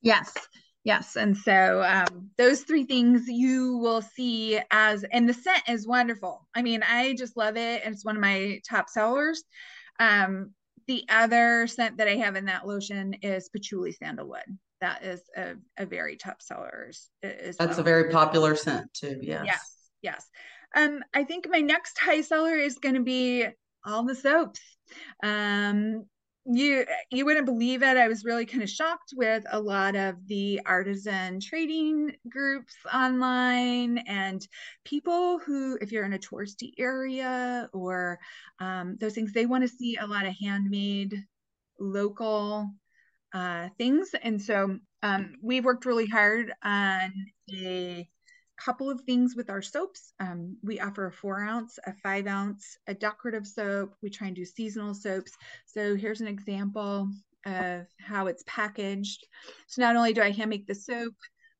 Yes. 0.00 0.34
Yes. 0.82 1.16
And 1.16 1.36
so 1.36 1.82
um, 1.82 2.30
those 2.38 2.62
three 2.62 2.84
things 2.84 3.28
you 3.28 3.76
will 3.76 4.00
see 4.00 4.58
as, 4.70 5.04
and 5.12 5.28
the 5.28 5.34
scent 5.34 5.62
is 5.68 5.86
wonderful. 5.86 6.46
I 6.54 6.62
mean, 6.62 6.82
I 6.88 7.14
just 7.14 7.36
love 7.36 7.56
it. 7.56 7.82
And 7.84 7.92
it's 7.92 8.04
one 8.04 8.16
of 8.16 8.22
my 8.22 8.60
top 8.68 8.88
sellers. 8.88 9.42
Um, 9.98 10.52
the 10.86 11.04
other 11.08 11.66
scent 11.66 11.98
that 11.98 12.08
I 12.08 12.14
have 12.16 12.36
in 12.36 12.46
that 12.46 12.66
lotion 12.66 13.14
is 13.20 13.48
patchouli 13.48 13.92
sandalwood. 13.92 14.44
That 14.80 15.04
is 15.04 15.20
a, 15.36 15.54
a 15.76 15.84
very 15.84 16.16
top 16.16 16.40
seller. 16.40 16.92
That's 17.20 17.58
well. 17.58 17.80
a 17.80 17.82
very 17.82 18.10
popular 18.10 18.54
scent 18.54 18.94
too. 18.94 19.18
Yes. 19.20 19.44
Yes. 19.44 19.76
Yes. 20.02 20.26
Um, 20.76 21.02
I 21.12 21.24
think 21.24 21.48
my 21.50 21.60
next 21.60 21.98
high 21.98 22.20
seller 22.20 22.54
is 22.54 22.78
going 22.78 22.94
to 22.94 23.02
be 23.02 23.46
all 23.86 24.04
the 24.04 24.14
soaps. 24.14 24.60
Um, 25.22 26.04
you 26.48 26.86
you 27.10 27.24
wouldn't 27.24 27.46
believe 27.46 27.82
it. 27.82 27.96
I 27.96 28.06
was 28.06 28.24
really 28.24 28.46
kind 28.46 28.62
of 28.62 28.70
shocked 28.70 29.14
with 29.16 29.44
a 29.50 29.60
lot 29.60 29.96
of 29.96 30.14
the 30.28 30.60
artisan 30.64 31.40
trading 31.40 32.14
groups 32.28 32.74
online 32.92 33.98
and 34.06 34.46
people 34.84 35.40
who, 35.40 35.76
if 35.80 35.90
you're 35.90 36.04
in 36.04 36.12
a 36.12 36.18
touristy 36.18 36.72
area 36.78 37.68
or 37.72 38.20
um, 38.60 38.96
those 39.00 39.14
things, 39.14 39.32
they 39.32 39.46
want 39.46 39.64
to 39.64 39.76
see 39.76 39.96
a 39.96 40.06
lot 40.06 40.24
of 40.26 40.34
handmade, 40.40 41.24
local 41.80 42.70
uh, 43.34 43.68
things. 43.76 44.10
And 44.22 44.40
so 44.40 44.78
um, 45.02 45.34
we 45.42 45.60
worked 45.60 45.84
really 45.84 46.06
hard 46.06 46.52
on 46.62 47.12
a 47.52 48.08
couple 48.58 48.90
of 48.90 49.00
things 49.02 49.34
with 49.36 49.50
our 49.50 49.62
soaps. 49.62 50.12
Um, 50.20 50.56
we 50.62 50.80
offer 50.80 51.06
a 51.06 51.12
four 51.12 51.40
ounce, 51.40 51.78
a 51.86 51.92
five 51.92 52.26
ounce, 52.26 52.78
a 52.86 52.94
decorative 52.94 53.46
soap. 53.46 53.94
We 54.02 54.10
try 54.10 54.28
and 54.28 54.36
do 54.36 54.44
seasonal 54.44 54.94
soaps. 54.94 55.32
So 55.66 55.96
here's 55.96 56.20
an 56.20 56.28
example 56.28 57.10
of 57.44 57.86
how 58.00 58.26
it's 58.26 58.44
packaged. 58.46 59.26
So 59.68 59.82
not 59.82 59.96
only 59.96 60.12
do 60.12 60.22
I 60.22 60.30
hand 60.30 60.50
make 60.50 60.66
the 60.66 60.74
soap, 60.74 61.14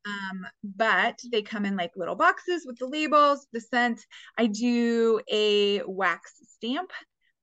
um, 0.06 0.46
but 0.62 1.20
they 1.32 1.42
come 1.42 1.64
in 1.64 1.76
like 1.76 1.92
little 1.96 2.14
boxes 2.14 2.64
with 2.66 2.78
the 2.78 2.86
labels, 2.86 3.46
the 3.52 3.60
scent. 3.60 4.00
I 4.38 4.46
do 4.46 5.20
a 5.30 5.82
wax 5.86 6.34
stamp 6.54 6.92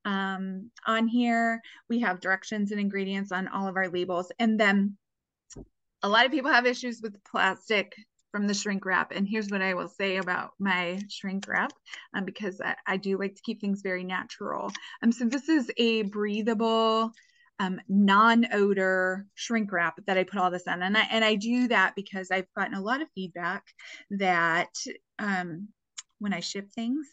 um, 0.05 0.71
on 0.87 1.07
here. 1.07 1.61
We 1.89 1.99
have 2.01 2.21
directions 2.21 2.71
and 2.71 2.79
ingredients 2.79 3.31
on 3.31 3.47
all 3.49 3.67
of 3.67 3.75
our 3.75 3.89
labels. 3.89 4.31
And 4.39 4.59
then 4.59 4.97
a 6.01 6.09
lot 6.09 6.25
of 6.25 6.31
people 6.31 6.51
have 6.51 6.65
issues 6.65 7.01
with 7.01 7.23
plastic 7.23 7.95
from 8.33 8.47
the 8.47 8.53
shrink 8.53 8.83
wrap. 8.83 9.11
And 9.11 9.27
here's 9.27 9.49
what 9.49 9.61
I 9.61 9.75
will 9.75 9.87
say 9.87 10.17
about 10.17 10.53
my 10.59 10.99
shrink 11.07 11.47
wrap, 11.47 11.71
um, 12.15 12.25
because 12.25 12.59
I, 12.59 12.75
I, 12.87 12.97
do 12.97 13.19
like 13.19 13.35
to 13.35 13.41
keep 13.43 13.61
things 13.61 13.81
very 13.83 14.03
natural. 14.03 14.71
Um, 15.03 15.11
so 15.11 15.25
this 15.25 15.49
is 15.49 15.71
a 15.77 16.01
breathable, 16.01 17.11
um, 17.59 17.79
non-odor 17.87 19.27
shrink 19.35 19.71
wrap 19.71 19.99
that 20.07 20.17
I 20.17 20.23
put 20.23 20.39
all 20.39 20.49
this 20.49 20.67
on. 20.67 20.81
And 20.81 20.97
I, 20.97 21.07
and 21.11 21.23
I 21.23 21.35
do 21.35 21.67
that 21.67 21.93
because 21.95 22.31
I've 22.31 22.51
gotten 22.57 22.73
a 22.73 22.81
lot 22.81 23.03
of 23.03 23.07
feedback 23.13 23.65
that 24.09 24.73
um, 25.19 25.67
when 26.17 26.33
I 26.33 26.39
ship 26.39 26.71
things, 26.71 27.07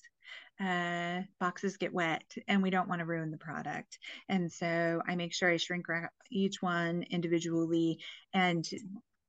uh, 0.58 1.20
boxes 1.38 1.76
get 1.76 1.92
wet 1.92 2.24
and 2.48 2.62
we 2.62 2.70
don't 2.70 2.88
want 2.88 3.00
to 3.00 3.06
ruin 3.06 3.30
the 3.30 3.36
product. 3.36 3.98
And 4.30 4.50
so 4.50 5.02
I 5.06 5.16
make 5.16 5.34
sure 5.34 5.50
I 5.50 5.58
shrink 5.58 5.86
wrap 5.86 6.12
each 6.30 6.62
one 6.62 7.04
individually 7.10 7.98
and 8.32 8.66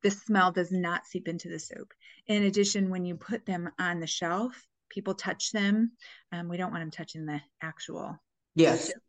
the 0.04 0.12
smell 0.12 0.52
does 0.52 0.72
not 0.72 1.06
seep 1.06 1.28
into 1.28 1.50
the 1.50 1.60
soap. 1.60 1.94
In 2.28 2.44
addition, 2.44 2.90
when 2.90 3.06
you 3.06 3.16
put 3.16 3.46
them 3.46 3.70
on 3.80 4.00
the 4.00 4.08
shelf, 4.08 4.66
people 4.90 5.14
touch 5.14 5.52
them. 5.52 5.92
Um, 6.32 6.48
we 6.48 6.58
don't 6.58 6.72
want 6.72 6.82
them 6.82 6.92
touching 6.92 7.26
the 7.26 7.42
actual. 7.62 8.18
Yes. 8.56 8.88
Soap, 8.88 9.02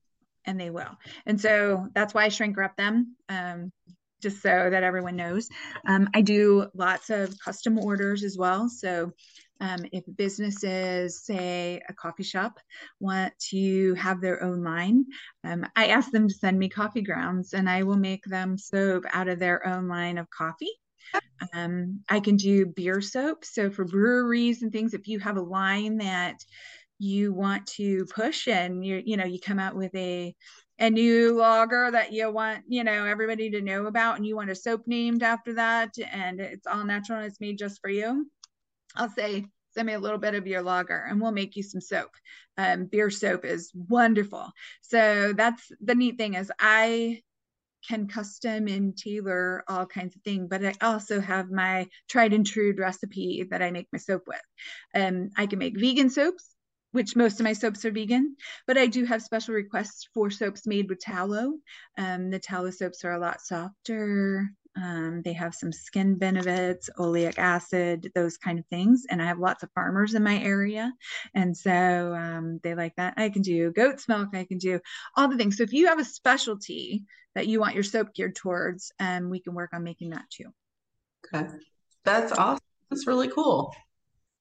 and 0.45 0.61
they 0.61 0.71
will. 0.71 0.97
And 1.27 1.41
so 1.41 1.89
that's 1.95 2.15
why 2.15 2.25
I 2.25 2.29
shrink 2.29 2.57
wrap 2.57 2.77
them. 2.77 3.17
Um, 3.29 3.73
just 4.23 4.41
so 4.41 4.69
that 4.71 4.85
everyone 4.85 5.17
knows. 5.17 5.49
Um, 5.87 6.09
I 6.15 6.23
do 6.23 6.69
lots 6.75 7.11
of 7.11 7.37
custom 7.45 7.77
orders 7.79 8.23
as 8.23 8.39
well. 8.39 8.69
So 8.69 9.13
um, 9.61 9.85
if 9.93 10.05
businesses, 10.17 11.25
say 11.25 11.83
a 11.89 11.93
coffee 11.93 12.23
shop, 12.23 12.59
want 13.01 13.33
to 13.51 13.95
have 13.95 14.21
their 14.21 14.43
own 14.43 14.63
line, 14.63 15.05
um, 15.45 15.67
I 15.77 15.89
ask 15.89 16.11
them 16.11 16.29
to 16.29 16.35
send 16.35 16.59
me 16.59 16.69
coffee 16.69 17.03
grounds 17.03 17.53
and 17.53 17.69
I 17.69 17.83
will 17.83 17.97
make 17.97 18.25
them 18.25 18.57
soap 18.57 19.05
out 19.13 19.29
of 19.29 19.39
their 19.39 19.67
own 19.67 19.89
line 19.89 20.19
of 20.19 20.31
coffee. 20.31 20.71
Um, 21.55 22.01
I 22.09 22.21
can 22.21 22.37
do 22.37 22.67
beer 22.67 23.01
soap. 23.01 23.45
So 23.45 23.71
for 23.71 23.85
breweries 23.85 24.63
and 24.63 24.73
things, 24.73 24.95
if 24.95 25.09
you 25.09 25.19
have 25.19 25.37
a 25.37 25.43
line 25.43 25.99
that 25.99 26.37
you 27.03 27.33
want 27.33 27.67
to 27.67 28.07
push 28.07 28.47
and 28.47 28.87
you 28.87 29.03
you 29.05 29.17
know 29.17 29.25
you 29.25 29.41
come 29.41 29.59
out 29.59 29.75
with 29.75 29.93
a 29.97 30.33
a 30.79 30.89
new 30.89 31.35
lager 31.35 31.91
that 31.91 32.13
you 32.13 32.31
want 32.31 32.63
you 32.69 32.85
know 32.85 33.05
everybody 33.05 33.51
to 33.51 33.61
know 33.61 33.87
about 33.87 34.17
and 34.17 34.27
you 34.27 34.37
want 34.37 34.51
a 34.51 34.55
soap 34.55 34.83
named 34.87 35.23
after 35.23 35.55
that 35.55 35.93
and 36.13 36.41
it's 36.41 36.67
all 36.67 36.85
natural 36.85 37.19
and 37.19 37.27
it's 37.27 37.41
made 37.41 37.59
just 37.59 37.81
for 37.81 37.91
you 37.91 38.25
i'll 38.95 39.09
say 39.11 39.45
send 39.75 39.87
me 39.87 39.95
a 39.95 39.99
little 39.99 40.19
bit 40.19 40.37
of 40.37 40.47
your 40.47 40.63
lager 40.63 41.07
and 41.09 41.21
we'll 41.21 41.33
make 41.33 41.57
you 41.57 41.63
some 41.65 41.81
soap 41.81 42.11
um, 42.57 42.85
beer 42.85 43.11
soap 43.11 43.45
is 43.45 43.73
wonderful 43.75 44.49
so 44.81 45.33
that's 45.37 45.73
the 45.81 45.97
neat 45.97 46.17
thing 46.17 46.35
is 46.35 46.53
i 46.61 47.21
can 47.87 48.07
custom 48.07 48.69
and 48.69 48.97
tailor 48.97 49.65
all 49.69 49.87
kinds 49.87 50.17
of 50.17 50.23
things, 50.23 50.49
but 50.49 50.65
I 50.65 50.75
also 50.81 51.21
have 51.21 51.51
my 51.51 51.89
tried 52.09 52.33
and 52.33 52.47
true 52.47 52.75
recipe 52.77 53.47
that 53.51 53.63
I 53.63 53.71
make 53.71 53.89
my 53.93 53.99
soap 53.99 54.25
with. 54.27 54.41
Um, 54.95 55.31
I 55.37 55.47
can 55.47 55.59
make 55.59 55.79
vegan 55.79 56.11
soaps, 56.11 56.55
which 56.93 57.17
most 57.17 57.41
of 57.41 57.45
my 57.45 57.53
soaps 57.55 57.85
are 57.85 57.91
vegan, 57.91 58.37
but 58.67 58.79
I 58.79 58.87
do 58.87 59.05
have 59.05 59.23
special 59.23 59.55
requests 59.55 60.09
for 60.15 60.31
soaps 60.31 60.67
made 60.67 60.89
with 60.89 61.01
tallow. 61.01 61.55
Um, 61.99 62.31
the 62.31 62.39
tallow 62.39 62.71
soaps 62.71 63.05
are 63.05 63.13
a 63.13 63.21
lot 63.21 63.41
softer, 63.41 64.51
um, 64.77 65.23
they 65.23 65.33
have 65.35 65.55
some 65.55 65.73
skin 65.73 66.17
benefits, 66.17 66.89
oleic 66.99 67.39
acid, 67.39 68.11
those 68.15 68.37
kind 68.37 68.59
of 68.59 68.67
things. 68.67 69.05
And 69.11 69.21
I 69.21 69.27
have 69.27 69.39
lots 69.39 69.63
of 69.63 69.71
farmers 69.75 70.15
in 70.15 70.23
my 70.23 70.39
area. 70.39 70.93
And 71.35 71.57
so 71.57 72.15
um, 72.15 72.61
they 72.63 72.75
like 72.75 72.97
that. 72.97 73.15
I 73.17 73.29
can 73.29 73.43
do 73.43 73.73
goat's 73.73 74.09
milk. 74.09 74.31
I 74.35 74.45
can 74.45 74.59
do 74.59 74.81
all 75.17 75.29
the 75.29 75.37
things. 75.37 75.57
So 75.59 75.63
if 75.63 75.73
you 75.73 75.89
have 75.89 75.99
a 75.99 76.05
specialty 76.05 77.05
that 77.35 77.47
you 77.47 77.61
want 77.61 77.75
your 77.75 77.85
soap 77.85 78.15
geared 78.15 78.37
towards, 78.37 78.93
um, 78.99 79.29
we 79.31 79.41
can 79.41 79.55
work 79.55 79.71
on 79.73 79.85
making 79.85 80.11
that 80.11 80.25
too. 80.31 80.53
Okay. 81.35 81.49
That's 82.05 82.33
awesome. 82.33 82.65
That's 82.91 83.07
really 83.07 83.29
cool. 83.29 83.75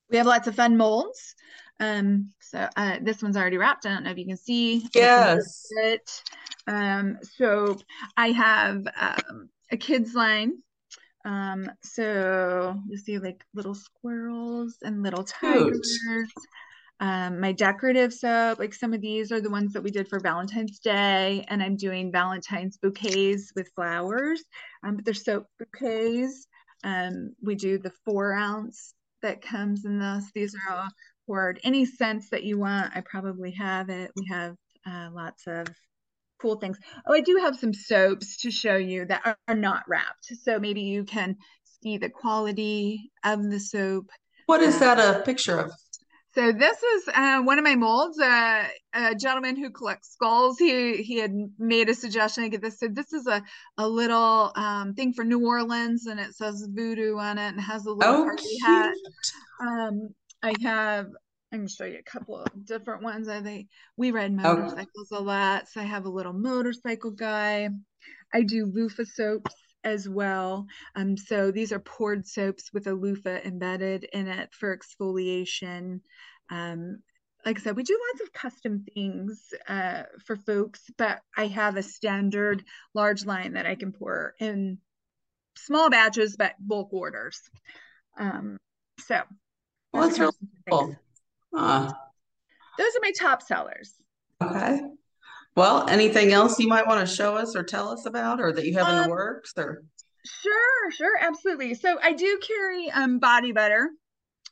We 0.10 0.18
have 0.18 0.28
lots 0.28 0.48
of 0.48 0.56
fun 0.56 0.78
molds. 0.78 1.36
Um, 1.80 2.32
so 2.40 2.68
uh, 2.76 2.98
this 3.02 3.24
one's 3.24 3.38
already 3.38 3.58
wrapped. 3.58 3.86
I 3.86 3.90
don't 3.90 4.04
know 4.04 4.12
if 4.12 4.18
you 4.18 4.26
can 4.26 4.38
see. 4.38 4.88
Yes. 4.94 5.68
It. 5.72 6.24
Um, 6.68 7.18
so 7.38 7.78
I 8.18 8.32
have 8.32 8.88
um, 9.00 9.50
a 9.72 9.78
kids 9.78 10.14
line. 10.14 10.54
Um, 11.24 11.70
so 11.84 12.80
you 12.88 12.98
see 12.98 13.20
like 13.20 13.44
little 13.54 13.76
squirrels 13.76 14.78
and 14.82 15.04
little 15.04 15.24
tigers. 15.24 16.00
Um, 17.00 17.40
my 17.40 17.52
decorative 17.52 18.14
soap, 18.14 18.60
like 18.60 18.76
some 18.76 18.94
of 18.94 19.02
these 19.02 19.32
are 19.32 19.42
the 19.42 19.50
ones 19.50 19.74
that 19.74 19.82
we 19.82 19.90
did 19.90 20.08
for 20.08 20.20
Valentine's 20.20 20.80
Day, 20.80 21.44
and 21.48 21.62
I'm 21.62 21.76
doing 21.76 22.12
Valentine's 22.12 22.78
bouquets 22.78 23.52
with 23.56 23.72
flowers. 23.76 24.44
Um, 24.84 24.98
but 24.98 25.06
they're 25.06 25.16
soap 25.16 25.48
bouquets. 25.58 26.46
Um, 26.84 27.34
we 27.42 27.56
do 27.56 27.80
the 27.80 27.92
four 28.06 28.34
ounce 28.34 28.94
that 29.24 29.42
comes 29.42 29.86
in 29.86 30.00
this. 30.00 30.26
These 30.34 30.56
are 30.56 30.76
all 30.76 30.88
poured. 31.26 31.60
Any 31.64 31.86
scents 31.86 32.30
that 32.30 32.44
you 32.44 32.60
want, 32.60 32.96
I 32.96 33.02
probably 33.02 33.52
have 33.52 33.90
it. 33.90 34.12
We 34.16 34.28
have 34.30 34.56
uh, 34.86 35.10
lots 35.12 35.48
of 35.48 35.68
cool 36.42 36.56
things. 36.56 36.78
Oh, 37.06 37.14
I 37.14 37.22
do 37.22 37.38
have 37.42 37.56
some 37.58 37.74
soaps 37.74 38.38
to 38.38 38.52
show 38.52 38.76
you 38.76 39.06
that 39.06 39.22
are, 39.26 39.38
are 39.48 39.56
not 39.56 39.84
wrapped. 39.88 40.26
So 40.44 40.60
maybe 40.60 40.82
you 40.82 41.04
can 41.04 41.38
see 41.82 41.98
the 41.98 42.10
quality 42.10 43.12
of 43.24 43.50
the 43.50 43.60
soap. 43.60 44.10
What 44.48 44.62
is 44.62 44.80
that 44.80 45.00
a 45.00 45.22
picture 45.22 45.60
of? 45.60 45.72
So 46.34 46.54
this 46.54 46.82
is 46.82 47.10
uh, 47.14 47.42
one 47.42 47.58
of 47.58 47.66
my 47.66 47.76
molds. 47.76 48.18
Uh, 48.18 48.66
a 48.94 49.16
gentleman 49.16 49.58
who 49.58 49.70
collects 49.70 50.14
skulls. 50.14 50.58
He 50.58 51.04
he 51.04 51.18
had 51.18 51.34
made 51.60 51.90
a 51.90 51.94
suggestion 51.94 52.44
to 52.44 52.50
get 52.50 52.62
this. 52.62 52.80
So 52.80 52.88
this 52.88 53.12
is 53.12 53.28
a 53.28 53.44
a 53.78 53.88
little 53.88 54.52
um, 54.56 54.94
thing 54.94 55.12
for 55.14 55.26
New 55.26 55.46
Orleans, 55.46 56.06
and 56.06 56.20
it 56.22 56.34
says 56.34 56.66
voodoo 56.70 57.18
on 57.18 57.38
it, 57.38 57.50
and 57.50 57.60
has 57.60 57.86
a 57.86 57.92
little 57.92 58.16
oh, 58.16 58.24
party 58.24 58.44
cute. 58.44 58.64
hat. 58.64 58.94
Um, 59.62 60.10
I 60.42 60.54
have 60.64 61.08
I 61.52 61.58
can 61.58 61.68
show 61.68 61.86
you 61.86 62.00
a 62.00 62.04
couple 62.04 62.38
of 62.38 62.66
different 62.66 63.04
ones. 63.04 63.28
I 63.28 63.42
think 63.42 63.68
we 63.98 64.12
ride 64.12 64.32
motorcycles 64.32 65.12
okay. 65.12 65.22
a 65.22 65.24
lot, 65.24 65.68
so 65.68 65.82
I 65.82 65.84
have 65.84 66.06
a 66.06 66.10
little 66.10 66.34
motorcycle 66.34 67.12
guy. 67.12 67.70
I 68.34 68.42
do 68.44 68.66
loofah 68.66 69.04
soaps 69.04 69.56
as 69.84 70.08
well. 70.08 70.68
Um, 70.96 71.18
so 71.18 71.52
these 71.52 71.72
are 71.72 71.80
poured 71.80 72.26
soaps 72.26 72.72
with 72.72 72.88
a 72.88 72.94
loofah 72.94 73.40
embedded 73.44 74.06
in 74.06 74.28
it 74.28 74.54
for 74.54 74.78
exfoliation. 74.78 76.02
Um, 76.50 77.00
like 77.46 77.60
I 77.60 77.62
said, 77.62 77.76
we 77.76 77.84
do 77.84 78.00
lots 78.10 78.22
of 78.22 78.34
custom 78.34 78.86
things 78.94 79.54
uh, 79.68 80.04
for 80.26 80.36
folks, 80.36 80.82
but 80.98 81.22
I 81.36 81.48
have 81.48 81.76
a 81.76 81.84
standard 81.84 82.64
large 82.94 83.26
line 83.26 83.54
that 83.54 83.66
I 83.66 83.76
can 83.76 83.92
pour 83.92 84.36
in 84.40 84.78
small 85.58 85.90
batches, 85.90 86.36
but 86.38 86.54
bulk 86.60 86.94
orders. 86.94 87.42
Um, 88.18 88.58
so 89.00 89.22
well, 89.92 90.08
that's 90.08 90.20
really 90.20 90.32
cool. 90.70 90.96
Huh. 91.54 91.92
Those 92.78 92.88
are 92.88 93.02
my 93.02 93.12
top 93.20 93.42
sellers. 93.42 93.94
Okay. 94.42 94.82
Well, 95.56 95.88
anything 95.90 96.32
else 96.32 96.60
you 96.60 96.68
might 96.68 96.88
want 96.88 97.06
to 97.08 97.14
show 97.14 97.36
us 97.36 97.56
or 97.56 97.64
tell 97.64 97.90
us 97.90 98.06
about 98.06 98.40
or 98.40 98.54
that 98.54 98.66
you 98.66 98.78
have 98.78 98.88
in 98.88 98.96
the 98.96 99.04
um, 99.04 99.10
works 99.10 99.54
or 99.58 99.84
Sure, 100.26 100.92
sure, 100.92 101.18
absolutely. 101.20 101.74
So 101.74 101.98
I 102.02 102.14
do 102.14 102.40
carry 102.46 102.92
um 102.92 103.20
body 103.20 103.52
butter. 103.52 103.90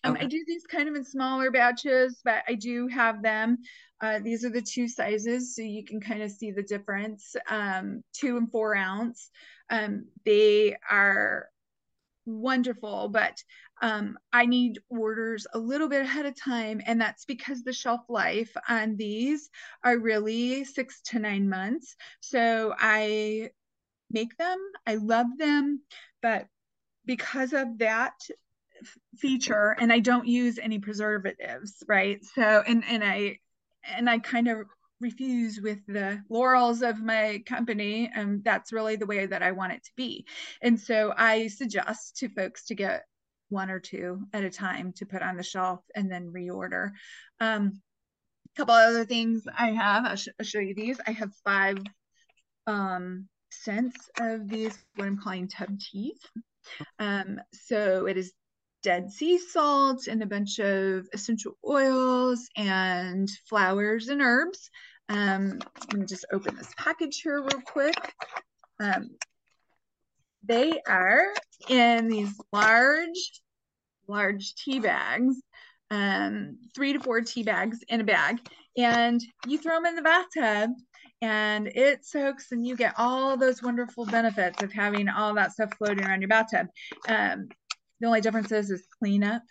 Um, 0.03 0.13
okay. 0.13 0.25
I 0.25 0.27
do 0.27 0.44
these 0.48 0.63
kind 0.65 0.89
of 0.89 0.96
in 0.96 1.03
smaller 1.03 1.51
batches, 1.51 2.20
but 2.24 2.44
I 2.48 2.56
do 2.56 2.88
have 2.88 3.22
them. 3.22 3.58
Uh, 4.01 4.20
these 4.20 4.46
are 4.46 4.50
the 4.50 4.62
two 4.62 4.88
sizes, 4.88 5.56
so 5.56 5.62
you 5.62 5.84
can 5.84 6.00
kind 6.00 6.22
of 6.22 6.32
see 6.32 6.51
the 6.51 6.63
difference. 6.63 7.36
Um, 7.50 8.01
two 8.13 8.38
and 8.38 8.50
four 8.50 8.75
ounce. 8.75 9.29
Um, 9.70 10.06
they 10.25 10.77
are 10.89 11.50
wonderful, 12.25 13.10
but 13.10 13.38
um, 13.81 14.17
I 14.33 14.45
need 14.45 14.79
orders 14.89 15.48
a 15.53 15.59
little 15.59 15.88
bit 15.88 16.01
ahead 16.01 16.25
of 16.25 16.36
time. 16.36 16.81
And 16.86 17.00
that's 17.00 17.25
because 17.25 17.63
the 17.63 17.74
shelf 17.74 18.01
life 18.09 18.55
on 18.67 18.95
these 18.98 19.50
are 19.83 19.98
really 19.98 20.63
six 20.65 21.01
to 21.07 21.19
nine 21.19 21.50
months. 21.50 21.95
So 22.19 22.74
I 22.77 23.50
make 24.12 24.36
them, 24.38 24.59
I 24.86 24.95
love 24.95 25.27
them, 25.38 25.81
but 26.21 26.48
because 27.05 27.53
of 27.53 27.77
that 27.79 28.13
feature, 29.17 29.75
and 29.79 29.91
I 29.91 30.00
don't 30.00 30.27
use 30.27 30.57
any 30.57 30.79
preservatives, 30.79 31.83
right? 31.88 32.24
So, 32.36 32.63
and, 32.65 32.83
and 32.88 33.03
I, 33.03 33.39
and 33.83 34.09
I 34.09 34.19
kind 34.19 34.48
of 34.48 34.67
refuse 35.01 35.59
with 35.62 35.79
the 35.88 36.21
laurels 36.29 36.81
of 36.81 37.01
my 37.01 37.41
company 37.45 38.12
and 38.13 38.43
that's 38.43 38.74
really 38.74 38.98
the 38.98 39.05
way 39.05 39.25
that 39.25 39.41
i 39.41 39.51
want 39.51 39.71
it 39.71 39.81
to 39.83 39.91
be 39.95 40.25
and 40.62 40.79
so 40.79 41.13
i 41.15 41.48
suggest 41.48 42.17
to 42.17 42.27
folks 42.27 42.65
to 42.65 42.75
get 42.75 43.03
one 43.50 43.70
or 43.70 43.79
two 43.79 44.22
at 44.34 44.44
a 44.44 44.50
time 44.50 44.94
to 44.94 45.06
put 45.06 45.22
on 45.22 45.36
the 45.36 45.44
shelf 45.44 45.82
and 45.96 46.12
then 46.12 46.32
reorder. 46.32 46.91
Um, 47.39 47.82
a 48.53 48.58
couple 48.58 48.74
other 48.75 49.06
things 49.06 49.44
I 49.58 49.72
have, 49.72 50.06
I'll, 50.06 50.15
sh 50.15 50.29
I'll, 50.39 50.46
show 50.46 50.60
you 50.60 50.74
these. 50.74 51.00
I 51.06 51.12
have 51.12 51.32
five 51.44 51.77
um, 52.68 53.27
scents 53.51 54.10
of 54.20 54.48
these, 54.48 54.77
what 54.96 55.08
I'm 55.08 55.18
calling 55.18 55.48
tub 55.48 55.70
teas. 55.79 56.20
Um, 57.00 57.39
so 57.53 58.08
it 58.08 58.18
is 58.18 58.34
dead 58.84 59.12
sea 59.12 59.38
salt 59.38 60.08
and 60.08 60.22
a 60.24 60.27
bunch 60.27 60.60
of 60.60 61.08
essential 61.13 61.58
oils 61.68 62.48
and 62.56 63.29
flowers 63.50 64.08
and 64.08 64.22
herbs. 64.22 64.70
Um, 65.10 65.60
let 65.91 66.00
me 66.00 66.06
just 66.06 66.25
open 66.32 66.56
this 66.56 66.72
package 66.77 67.22
here 67.22 67.41
real 67.41 67.62
quick. 67.65 68.13
Um, 68.79 69.10
they 70.43 70.81
are 70.88 71.34
in 71.67 72.08
these 72.08 72.34
large, 72.51 73.41
large 74.08 74.55
tea 74.55 74.79
bags, 74.79 75.36
um, 75.91 76.58
three 76.75 76.93
to 76.93 77.00
four 77.00 77.22
tea 77.22 77.43
bags 77.43 77.79
in 77.88 78.01
a 78.01 78.03
bag, 78.03 78.39
and 78.77 79.22
you 79.48 79.58
throw 79.58 79.75
them 79.75 79.86
in 79.86 79.96
the 79.96 80.01
bathtub 80.01 80.72
and 81.22 81.67
it 81.67 82.05
soaks 82.05 82.51
and 82.51 82.66
you 82.66 82.75
get 82.75 82.94
all 82.98 83.35
those 83.35 83.61
wonderful 83.61 84.05
benefits 84.05 84.63
of 84.63 84.72
having 84.72 85.09
all 85.09 85.33
that 85.33 85.51
stuff 85.51 85.74
floating 85.77 86.05
around 86.05 86.22
your 86.22 86.29
bathtub. 86.29 86.68
Um, 87.07 87.50
the 88.00 88.07
only 88.07 88.22
difference 88.22 88.51
is, 88.51 88.72
is 88.72 88.87
cleanup. 89.00 89.44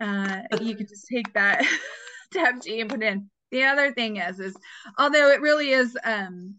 Uh, 0.00 0.42
you 0.60 0.76
can 0.76 0.86
just 0.86 1.08
take 1.12 1.32
that 1.34 1.66
tub 2.34 2.60
tea 2.60 2.80
and 2.80 2.90
put 2.90 3.02
in. 3.02 3.30
The 3.50 3.64
other 3.64 3.92
thing 3.92 4.18
is, 4.18 4.38
is 4.38 4.56
although 4.98 5.30
it 5.30 5.40
really 5.40 5.70
is 5.70 5.96
um, 6.04 6.56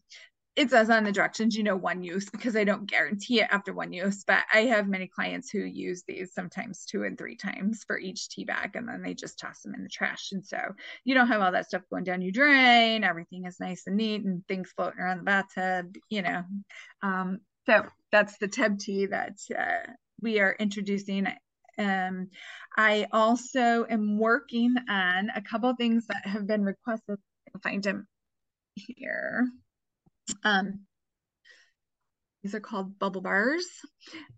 it 0.60 0.69
says 0.69 0.89
on 0.89 1.06
the 1.06 1.12
directions, 1.13 1.56
you 1.56 1.63
know, 1.63 1.78
one 1.78 2.04
use 2.04 2.30
because 2.30 2.58
I 2.58 2.65
don't 2.65 2.86
guarantee 2.86 3.39
it 3.39 3.48
after 3.50 3.74
one 3.74 3.93
use. 3.93 4.26
But 4.26 4.43
I 4.54 4.63
have 4.63 4.89
many 4.89 5.08
clients 5.08 5.50
who 5.50 5.60
use 5.60 6.04
these 6.06 6.34
sometimes 6.34 6.84
two 6.84 7.06
and 7.06 7.17
three 7.17 7.38
times 7.38 7.86
for 7.88 7.98
each 7.98 8.28
tea 8.28 8.43
bag, 8.43 8.76
and 8.76 8.86
then 8.86 9.02
they 9.02 9.13
just 9.13 9.39
toss 9.39 9.62
them 9.62 9.74
in 9.74 9.84
the 9.84 9.89
trash. 9.89 10.34
And 10.34 10.45
so 10.45 10.60
you 11.06 11.15
don't 11.15 11.30
have 11.30 11.39
all 11.39 11.54
that 11.54 11.67
stuff 11.67 11.84
going 11.89 12.04
down 12.04 12.22
your 12.22 12.34
drain. 12.34 13.06
Everything 13.06 13.45
is 13.45 13.62
nice 13.62 13.84
and 13.88 13.95
neat, 13.95 14.26
and 14.26 14.45
things 14.50 14.69
floating 14.76 15.00
around 15.00 15.19
the 15.19 15.24
bathtub. 15.24 15.95
You 16.10 16.24
know, 16.24 16.43
um, 17.02 17.39
so 17.65 17.86
that's 18.12 18.38
the 18.38 18.50
tub 18.50 18.80
tea 18.80 19.06
that 19.06 19.38
uh, 19.58 19.93
we 20.22 20.41
are 20.41 20.58
introducing. 20.60 21.26
Um, 21.78 22.32
I 22.76 23.08
also 23.13 23.86
am 23.89 24.17
working 24.17 24.76
on 24.89 25.30
a 25.34 25.41
couple 25.41 25.74
things 25.78 26.06
that 26.08 26.28
have 26.28 26.45
been 26.45 26.65
requested. 26.65 27.17
I'll 27.56 27.62
find 27.62 27.82
them 27.82 28.10
here. 28.76 29.48
Um, 30.43 30.81
these 32.43 32.55
are 32.55 32.59
called 32.59 32.97
bubble 32.99 33.21
bars. 33.21 33.65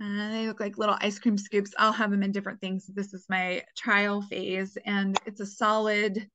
Uh, 0.01 0.29
they 0.31 0.47
look 0.47 0.59
like 0.59 0.77
little 0.77 0.97
ice 0.99 1.19
cream 1.19 1.37
scoops. 1.37 1.73
I'll 1.77 1.91
have 1.91 2.09
them 2.09 2.23
in 2.23 2.31
different 2.31 2.59
things. 2.59 2.87
This 2.87 3.13
is 3.13 3.25
my 3.29 3.63
trial 3.77 4.21
phase, 4.23 4.77
and 4.85 5.19
it's 5.25 5.39
a 5.39 5.45
solid, 5.45 6.27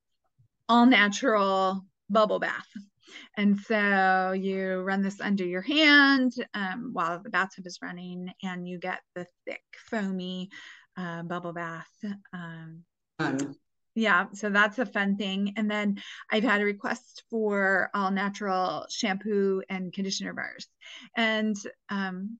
all 0.69 0.85
natural 0.85 1.85
bubble 2.09 2.39
bath. 2.39 2.67
And 3.35 3.59
so 3.59 4.31
you 4.31 4.79
run 4.79 5.01
this 5.01 5.21
under 5.21 5.45
your 5.45 5.61
hand 5.61 6.33
um, 6.53 6.89
while 6.93 7.21
the 7.21 7.29
bathtub 7.29 7.67
is 7.67 7.79
running, 7.81 8.31
and 8.43 8.67
you 8.67 8.79
get 8.79 9.01
the 9.15 9.25
thick, 9.45 9.63
foamy 9.89 10.49
uh, 10.97 11.23
bubble 11.23 11.53
bath. 11.53 11.87
Um, 12.33 12.83
yeah, 13.97 14.27
so 14.33 14.51
that's 14.51 14.77
a 14.77 14.85
fun 14.85 15.17
thing. 15.17 15.53
And 15.57 15.69
then 15.69 15.99
I've 16.31 16.43
had 16.43 16.61
a 16.61 16.65
request 16.65 17.23
for 17.31 17.89
all 17.95 18.11
natural 18.11 18.85
shampoo 18.91 19.63
and 19.69 19.91
conditioner 19.91 20.33
bars. 20.33 20.67
And 21.15 21.55
um, 21.89 22.37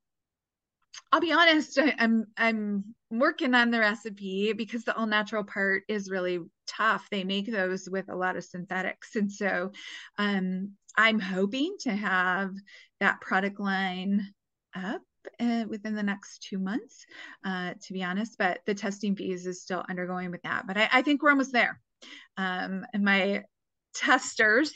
I'll 1.12 1.20
be 1.20 1.34
honest, 1.34 1.80
I, 1.80 1.96
I'm 1.98 2.28
I'm 2.38 2.96
working 3.10 3.56
on 3.56 3.72
the 3.72 3.80
recipe 3.80 4.54
because 4.54 4.84
the 4.84 4.96
all 4.96 5.08
natural 5.08 5.43
part 5.43 5.84
is 5.88 6.12
really 6.12 6.39
tough. 6.67 7.08
They 7.10 7.24
make 7.24 7.52
those 7.52 7.89
with 7.89 8.08
a 8.10 8.15
lot 8.15 8.38
of 8.38 8.43
synthetics. 8.43 9.15
And 9.15 9.32
so 9.32 9.72
um, 10.20 10.74
I'm 10.96 11.20
hoping 11.20 11.76
to 11.82 11.91
have 11.91 12.52
that 13.00 13.20
product 13.20 13.60
line 13.60 14.28
up 14.76 15.02
uh, 15.40 15.66
within 15.68 15.96
the 15.96 16.04
next 16.04 16.44
two 16.44 16.60
months, 16.60 17.06
uh, 17.46 17.74
to 17.86 17.94
be 17.94 18.04
honest. 18.04 18.38
But 18.38 18.60
the 18.66 18.76
testing 18.76 19.16
phase 19.16 19.46
is 19.48 19.62
still 19.62 19.84
undergoing 19.90 20.32
with 20.32 20.42
that. 20.44 20.68
But 20.68 20.78
I, 20.78 20.90
I 20.92 21.02
think 21.02 21.22
we're 21.22 21.32
almost 21.32 21.54
there. 21.54 21.80
Um, 22.38 22.86
and 22.94 23.04
my 23.04 23.44
testers 23.96 24.74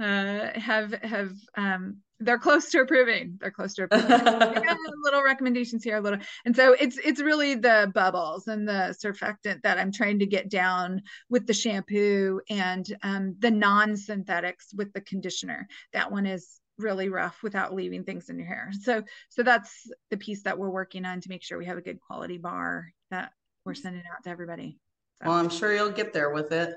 uh, 0.00 0.58
have 0.58 0.92
have 1.02 1.32
um, 1.56 1.98
they're 2.20 2.38
close 2.38 2.70
to 2.70 2.80
approving. 2.80 3.38
They're 3.40 3.50
close 3.50 3.74
to 3.74 3.84
approving. 3.84 4.08
little 5.04 5.22
recommendations 5.22 5.82
here, 5.82 5.96
a 5.96 6.00
little, 6.00 6.20
and 6.44 6.54
so 6.54 6.74
it's 6.78 6.98
it's 7.04 7.20
really 7.20 7.54
the 7.54 7.90
bubbles 7.94 8.48
and 8.48 8.66
the 8.66 8.96
surfactant 9.02 9.62
that 9.62 9.78
I'm 9.78 9.92
trying 9.92 10.20
to 10.20 10.26
get 10.26 10.48
down 10.48 11.02
with 11.28 11.46
the 11.46 11.52
shampoo 11.52 12.40
and 12.48 12.86
um, 13.02 13.36
the 13.40 13.50
non-synthetics 13.50 14.72
with 14.74 14.92
the 14.92 15.00
conditioner. 15.00 15.68
That 15.92 16.10
one 16.10 16.26
is 16.26 16.60
really 16.78 17.08
rough 17.08 17.42
without 17.42 17.74
leaving 17.74 18.04
things 18.04 18.28
in 18.28 18.38
your 18.38 18.48
hair. 18.48 18.70
So 18.82 19.02
so 19.28 19.42
that's 19.42 19.86
the 20.10 20.16
piece 20.16 20.42
that 20.44 20.58
we're 20.58 20.70
working 20.70 21.04
on 21.04 21.20
to 21.20 21.28
make 21.28 21.42
sure 21.42 21.58
we 21.58 21.66
have 21.66 21.78
a 21.78 21.82
good 21.82 22.00
quality 22.00 22.38
bar 22.38 22.92
that 23.10 23.32
we're 23.64 23.74
sending 23.74 24.02
out 24.02 24.24
to 24.24 24.30
everybody. 24.30 24.78
So. 25.22 25.28
Well, 25.28 25.38
I'm 25.38 25.50
sure 25.50 25.74
you'll 25.74 25.90
get 25.90 26.12
there 26.12 26.30
with 26.30 26.52
it. 26.52 26.74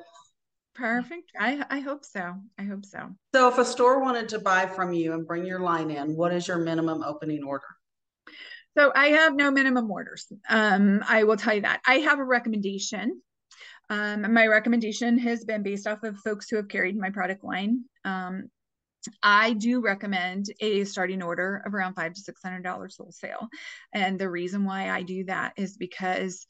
Perfect. 0.75 1.31
I 1.39 1.65
I 1.69 1.79
hope 1.79 2.03
so. 2.03 2.33
I 2.59 2.63
hope 2.63 2.85
so. 2.85 3.09
So 3.33 3.47
if 3.47 3.57
a 3.57 3.65
store 3.65 4.01
wanted 4.01 4.29
to 4.29 4.39
buy 4.39 4.65
from 4.67 4.93
you 4.93 5.13
and 5.13 5.25
bring 5.25 5.45
your 5.45 5.61
line 5.61 5.89
in, 5.89 6.15
what 6.15 6.33
is 6.33 6.47
your 6.47 6.57
minimum 6.57 7.01
opening 7.03 7.43
order? 7.43 7.65
So 8.77 8.91
I 8.93 9.07
have 9.07 9.35
no 9.35 9.51
minimum 9.51 9.89
orders. 9.89 10.31
Um, 10.49 11.01
I 11.07 11.23
will 11.23 11.37
tell 11.37 11.55
you 11.55 11.61
that. 11.61 11.81
I 11.87 11.99
have 11.99 12.19
a 12.19 12.23
recommendation. 12.25 13.21
Um, 13.89 14.33
my 14.33 14.47
recommendation 14.47 15.17
has 15.19 15.45
been 15.45 15.63
based 15.63 15.87
off 15.87 16.03
of 16.03 16.17
folks 16.17 16.49
who 16.49 16.57
have 16.57 16.67
carried 16.67 16.97
my 16.97 17.09
product 17.09 17.43
line. 17.43 17.85
Um, 18.03 18.49
I 19.23 19.53
do 19.53 19.81
recommend 19.81 20.47
a 20.59 20.83
starting 20.85 21.21
order 21.21 21.61
of 21.65 21.73
around 21.73 21.95
five 21.95 22.13
to 22.13 22.21
six 22.21 22.41
hundred 22.43 22.63
dollars 22.63 22.95
wholesale, 22.97 23.47
and 23.93 24.19
the 24.19 24.29
reason 24.29 24.65
why 24.65 24.89
I 24.89 25.01
do 25.01 25.25
that 25.25 25.53
is 25.57 25.77
because 25.77 26.45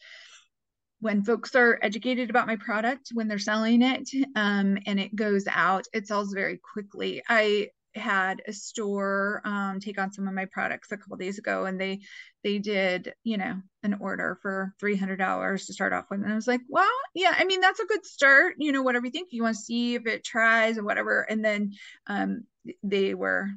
when 1.02 1.24
folks 1.24 1.56
are 1.56 1.80
educated 1.82 2.30
about 2.30 2.48
my 2.48 2.56
product 2.56 3.10
when 3.14 3.28
they're 3.28 3.38
selling 3.38 3.82
it 3.82 4.10
um, 4.36 4.78
and 4.86 5.00
it 5.00 5.16
goes 5.16 5.46
out, 5.48 5.86
it 5.94 6.08
sells 6.08 6.34
very 6.34 6.60
quickly. 6.74 7.22
I 7.30 7.70
had 7.96 8.42
a 8.48 8.54
store 8.54 9.42
um, 9.46 9.80
take 9.80 10.00
on 10.00 10.12
some 10.12 10.28
of 10.28 10.34
my 10.34 10.46
products 10.46 10.92
a 10.92 10.98
couple 10.98 11.18
days 11.18 11.38
ago, 11.38 11.66
and 11.66 11.80
they 11.80 12.02
they 12.44 12.60
did 12.60 13.14
you 13.24 13.38
know 13.38 13.62
an 13.84 13.96
order 14.00 14.38
for 14.42 14.74
three 14.80 14.96
hundred 14.96 15.18
dollars 15.18 15.66
to 15.66 15.74
start 15.74 15.94
off 15.94 16.06
with, 16.10 16.22
and 16.22 16.32
I 16.32 16.36
was 16.36 16.48
like, 16.48 16.62
well, 16.70 16.88
yeah, 17.14 17.36
I 17.38 17.46
mean 17.46 17.62
that's 17.62 17.80
a 17.80 17.86
good 17.86 18.06
start. 18.06 18.56
You 18.58 18.72
know, 18.72 18.82
whatever 18.84 19.06
you 19.06 19.12
think, 19.12 19.30
you 19.32 19.44
want 19.44 19.56
to 19.56 19.62
see 19.62 19.96
if 19.96 20.06
it 20.08 20.24
tries 20.24 20.78
or 20.78 20.84
whatever, 20.84 21.22
and 21.22 21.44
then 21.44 21.74
um, 22.08 22.44
they 22.84 23.14
were 23.14 23.50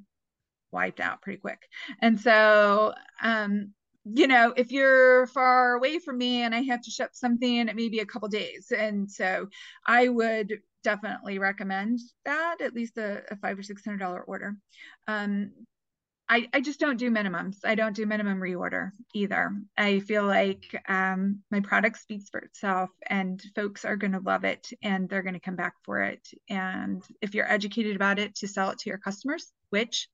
wiped 0.71 1.01
out 1.01 1.23
pretty 1.23 1.41
quick, 1.41 1.61
and 2.01 2.21
so 2.21 2.95
um, 3.23 3.73
you 4.15 4.27
know, 4.27 4.53
if 4.57 4.73
you're 4.73 5.27
far 5.29 5.75
away 5.75 5.99
from 5.99 6.19
me 6.19 6.43
and 6.43 6.55
I 6.55 6.63
have 6.63 6.83
to 6.83 6.91
ship 6.91 7.11
something, 7.13 7.69
it 7.69 7.77
may 7.77 7.89
be 7.89 7.99
a 7.99 8.07
couple 8.07 8.29
days. 8.29 8.73
And 8.77 9.11
so 9.11 9.49
I 9.87 10.09
would 10.09 10.61
definitely 10.83 11.39
recommend 11.39 11.99
that 12.25 12.61
at 12.61 12.75
least 12.75 12.99
a, 12.99 13.23
a 13.31 13.37
five 13.37 13.59
or 13.59 13.63
six 13.63 13.85
hundred 13.85 13.99
dollar 13.99 14.23
order. 14.23 14.57
Um, 15.07 15.53
I, 16.31 16.49
I 16.53 16.61
just 16.61 16.79
don't 16.79 16.99
do 16.99 17.11
minimums. 17.11 17.57
I 17.65 17.75
don't 17.75 17.97
do 17.97 18.05
minimum 18.05 18.39
reorder 18.39 18.91
either. 19.15 19.51
I 19.79 20.01
feel 20.01 20.27
like 20.27 20.83
um, 20.87 21.43
my 21.51 21.61
product 21.61 21.99
speaks 21.99 22.29
for 22.29 22.39
itself 22.41 22.91
and 23.07 23.43
folks 23.55 23.87
are 23.87 23.97
going 23.97 24.13
to 24.13 24.21
love 24.21 24.45
it 24.45 24.69
and 24.83 25.09
they're 25.09 25.23
going 25.23 25.35
to 25.35 25.41
come 25.41 25.57
back 25.57 25.75
for 25.85 26.03
it. 26.03 26.29
And 26.51 27.03
if 27.23 27.35
you're 27.35 27.51
educated 27.51 27.97
about 27.97 28.19
it 28.19 28.35
to 28.37 28.49
sell 28.49 28.71
it 28.71 28.79
to 28.81 28.91
your 28.91 28.99
customers, 28.99 29.51
which 29.71 30.09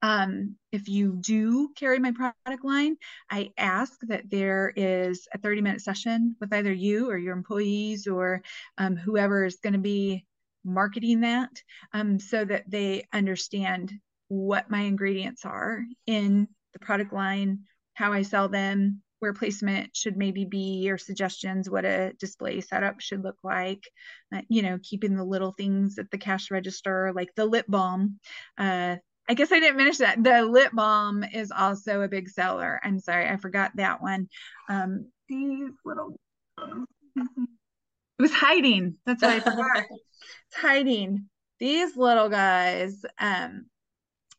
um, 0.00 0.54
if 0.70 0.88
you 0.88 1.16
do 1.20 1.70
carry 1.76 1.98
my 1.98 2.12
product 2.12 2.64
line, 2.64 2.96
I 3.28 3.50
ask 3.58 3.98
that 4.02 4.30
there 4.30 4.72
is 4.76 5.26
a 5.34 5.38
30 5.38 5.60
minute 5.62 5.80
session 5.80 6.36
with 6.40 6.52
either 6.52 6.72
you 6.72 7.10
or 7.10 7.18
your 7.18 7.36
employees 7.36 8.06
or 8.06 8.42
um, 8.76 8.96
whoever 8.96 9.44
is 9.44 9.58
going 9.62 9.72
to 9.72 9.78
be 9.80 10.24
marketing 10.64 11.20
that 11.22 11.50
um, 11.92 12.20
so 12.20 12.44
that 12.44 12.70
they 12.70 13.06
understand 13.12 13.92
what 14.28 14.70
my 14.70 14.80
ingredients 14.80 15.44
are 15.44 15.82
in 16.06 16.48
the 16.72 16.78
product 16.78 17.12
line, 17.12 17.60
how 17.94 18.12
I 18.12 18.22
sell 18.22 18.48
them, 18.48 19.02
where 19.20 19.32
placement 19.32 19.96
should 19.96 20.16
maybe 20.16 20.44
be, 20.44 20.88
or 20.90 20.98
suggestions 20.98 21.68
what 21.68 21.84
a 21.84 22.12
display 22.20 22.60
setup 22.60 23.00
should 23.00 23.24
look 23.24 23.38
like. 23.42 23.82
Uh, 24.34 24.42
you 24.48 24.62
know, 24.62 24.78
keeping 24.82 25.16
the 25.16 25.24
little 25.24 25.52
things 25.52 25.98
at 25.98 26.10
the 26.10 26.18
cash 26.18 26.50
register, 26.50 27.12
like 27.14 27.34
the 27.34 27.46
lip 27.46 27.66
balm. 27.68 28.18
Uh, 28.56 28.96
I 29.28 29.34
guess 29.34 29.52
I 29.52 29.60
didn't 29.60 29.76
mention 29.76 30.04
that. 30.04 30.22
The 30.22 30.44
lip 30.44 30.70
balm 30.72 31.24
is 31.24 31.50
also 31.50 32.00
a 32.00 32.08
big 32.08 32.28
seller. 32.28 32.80
I'm 32.82 32.98
sorry, 33.00 33.28
I 33.28 33.36
forgot 33.36 33.72
that 33.74 34.00
one. 34.00 34.28
Um, 34.68 35.10
these 35.28 35.70
little. 35.84 36.16
It 36.58 38.22
was 38.22 38.32
hiding. 38.32 38.96
That's 39.04 39.22
what 39.22 39.32
I 39.32 39.40
forgot. 39.40 39.76
it's 40.48 40.56
hiding. 40.56 41.28
These 41.58 41.96
little 41.96 42.28
guys. 42.28 43.04
Um, 43.18 43.66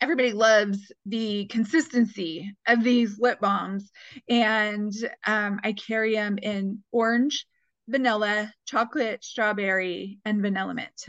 everybody 0.01 0.31
loves 0.33 0.91
the 1.05 1.45
consistency 1.45 2.53
of 2.67 2.83
these 2.83 3.19
lip 3.19 3.39
balms. 3.39 3.91
And 4.29 4.93
um, 5.25 5.59
i 5.63 5.73
carry 5.73 6.13
them 6.15 6.37
in 6.41 6.83
orange 6.91 7.45
vanilla 7.87 8.53
chocolate 8.65 9.23
strawberry 9.23 10.19
and 10.25 10.41
vanilla 10.41 10.73
mint. 10.73 11.05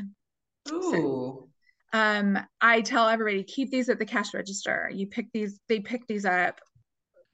Ooh. 0.71 0.93
So, 0.93 1.49
um, 1.93 2.39
i 2.61 2.81
tell 2.81 3.09
everybody 3.09 3.43
keep 3.43 3.71
these 3.71 3.89
at 3.89 3.99
the 3.99 4.07
cash 4.07 4.33
register. 4.35 4.91
You 4.93 5.07
pick 5.07 5.27
these 5.33 5.61
they 5.69 5.81
pick 5.81 6.07
these 6.07 6.25
up 6.25 6.61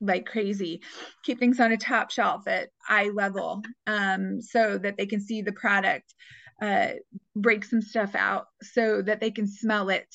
like 0.01 0.27
crazy. 0.27 0.83
Keep 1.25 1.39
things 1.39 1.61
on 1.61 1.73
a 1.73 1.77
top 1.77 2.11
shelf 2.11 2.47
at 2.47 2.69
eye 2.89 3.11
level 3.15 3.63
um, 3.87 4.41
so 4.43 4.79
that 4.79 4.97
they 4.97 5.07
can 5.07 5.21
see 5.21 5.43
the 5.43 5.53
product 5.53 6.15
uh, 6.61 6.89
break 7.35 7.65
some 7.65 7.83
stuff 7.83 8.15
out 8.15 8.47
so 8.63 9.03
that 9.03 9.21
they 9.21 9.31
can 9.31 9.47
smell 9.47 9.91
it 9.91 10.09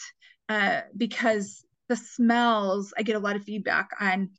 uh, 0.51 0.81
because 0.97 1.65
the 1.87 1.95
smells 1.95 2.93
I 2.97 3.03
get 3.03 3.15
a 3.15 3.19
lot 3.19 3.37
of 3.37 3.43
feedback 3.43 3.89
on. 4.01 4.29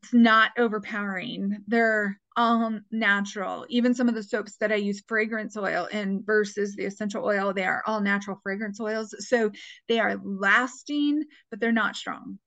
It's 0.00 0.12
not 0.12 0.52
overpowering. 0.56 1.58
They're 1.66 2.18
all 2.36 2.78
natural. 2.90 3.66
Even 3.68 3.94
some 3.94 4.08
of 4.08 4.14
the 4.14 4.22
soaps 4.22 4.56
that 4.58 4.72
I 4.72 4.76
use 4.76 5.02
fragrance 5.06 5.56
oil 5.56 5.86
in 5.92 6.22
versus 6.24 6.76
the 6.76 6.84
essential 6.84 7.24
oil, 7.24 7.52
they 7.52 7.64
are 7.64 7.82
all 7.86 8.00
natural 8.00 8.38
fragrance 8.42 8.80
oils. 8.80 9.14
So 9.18 9.50
they 9.88 9.98
are 9.98 10.20
lasting, 10.22 11.24
but 11.50 11.60
they're 11.60 11.72
not 11.72 11.96
strong 11.96 12.38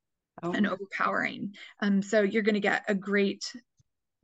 oh. 0.44 0.52
and 0.54 0.66
overpowering. 0.66 1.54
Um, 1.82 2.02
so 2.02 2.22
you're 2.22 2.44
going 2.44 2.56
to 2.56 2.62
get 2.62 2.84
a 2.88 2.96
great 2.96 3.44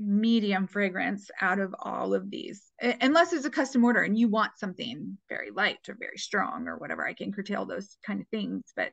medium 0.03 0.65
fragrance 0.65 1.29
out 1.41 1.59
of 1.59 1.75
all 1.79 2.13
of 2.13 2.31
these 2.31 2.71
unless 3.01 3.33
it's 3.33 3.45
a 3.45 3.49
custom 3.49 3.83
order 3.83 4.01
and 4.01 4.17
you 4.17 4.27
want 4.27 4.57
something 4.57 5.17
very 5.29 5.51
light 5.51 5.77
or 5.87 5.95
very 5.99 6.17
strong 6.17 6.67
or 6.67 6.77
whatever 6.77 7.07
i 7.07 7.13
can 7.13 7.31
curtail 7.31 7.65
those 7.65 7.97
kind 8.05 8.19
of 8.19 8.27
things 8.29 8.63
but 8.75 8.91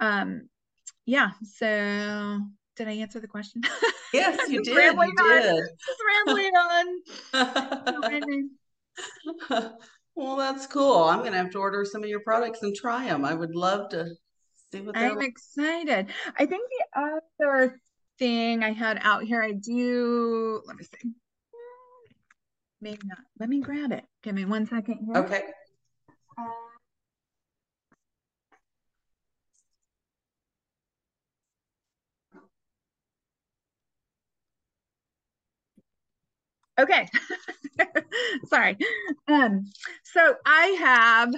um 0.00 0.48
yeah 1.04 1.30
so 1.42 2.40
did 2.76 2.88
i 2.88 2.92
answer 2.92 3.20
the 3.20 3.28
question? 3.28 3.62
Yes 4.12 4.50
you 4.50 4.60
did 4.64 4.76
rambling 4.76 5.12
you 5.16 5.24
on, 5.24 5.42
did. 5.42 5.64
rambling 6.26 6.52
on. 7.32 8.50
Well 10.16 10.36
that's 10.36 10.66
cool. 10.66 11.04
I'm 11.04 11.22
gonna 11.22 11.36
have 11.36 11.52
to 11.52 11.58
order 11.58 11.84
some 11.84 12.02
of 12.02 12.08
your 12.08 12.18
products 12.20 12.62
and 12.62 12.74
try 12.74 13.04
them 13.04 13.24
i 13.24 13.32
would 13.32 13.54
love 13.54 13.90
to 13.90 14.06
see 14.72 14.80
what 14.80 14.96
i'm 14.96 15.16
like. 15.16 15.28
excited. 15.28 16.08
I 16.38 16.46
think 16.46 16.62
the 16.94 17.08
other 17.40 17.80
thing 18.20 18.62
I 18.62 18.72
had 18.72 19.00
out 19.02 19.24
here. 19.24 19.42
I 19.42 19.50
do, 19.52 20.62
let 20.66 20.76
me 20.76 20.84
see. 20.84 21.10
Maybe 22.80 23.00
not. 23.04 23.18
Let 23.40 23.48
me 23.48 23.60
grab 23.60 23.92
it. 23.92 24.04
Give 24.22 24.34
me 24.34 24.44
one 24.44 24.66
second 24.66 25.00
here. 25.04 25.16
Okay. 25.16 25.42
Uh, 26.38 26.44
okay. 36.82 37.08
Sorry. 38.48 38.76
Um, 39.28 39.66
so 40.04 40.36
I 40.46 40.66
have 40.80 41.34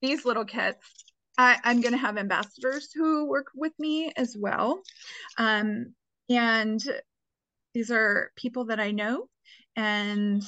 these 0.00 0.24
little 0.24 0.44
kits 0.44 1.03
I, 1.36 1.58
am 1.64 1.80
going 1.80 1.92
to 1.92 1.98
have 1.98 2.16
ambassadors 2.16 2.92
who 2.92 3.26
work 3.26 3.48
with 3.54 3.72
me 3.78 4.12
as 4.16 4.36
well. 4.38 4.82
Um, 5.38 5.94
and 6.28 6.82
these 7.74 7.90
are 7.90 8.30
people 8.36 8.66
that 8.66 8.80
I 8.80 8.92
know 8.92 9.28
and 9.76 10.42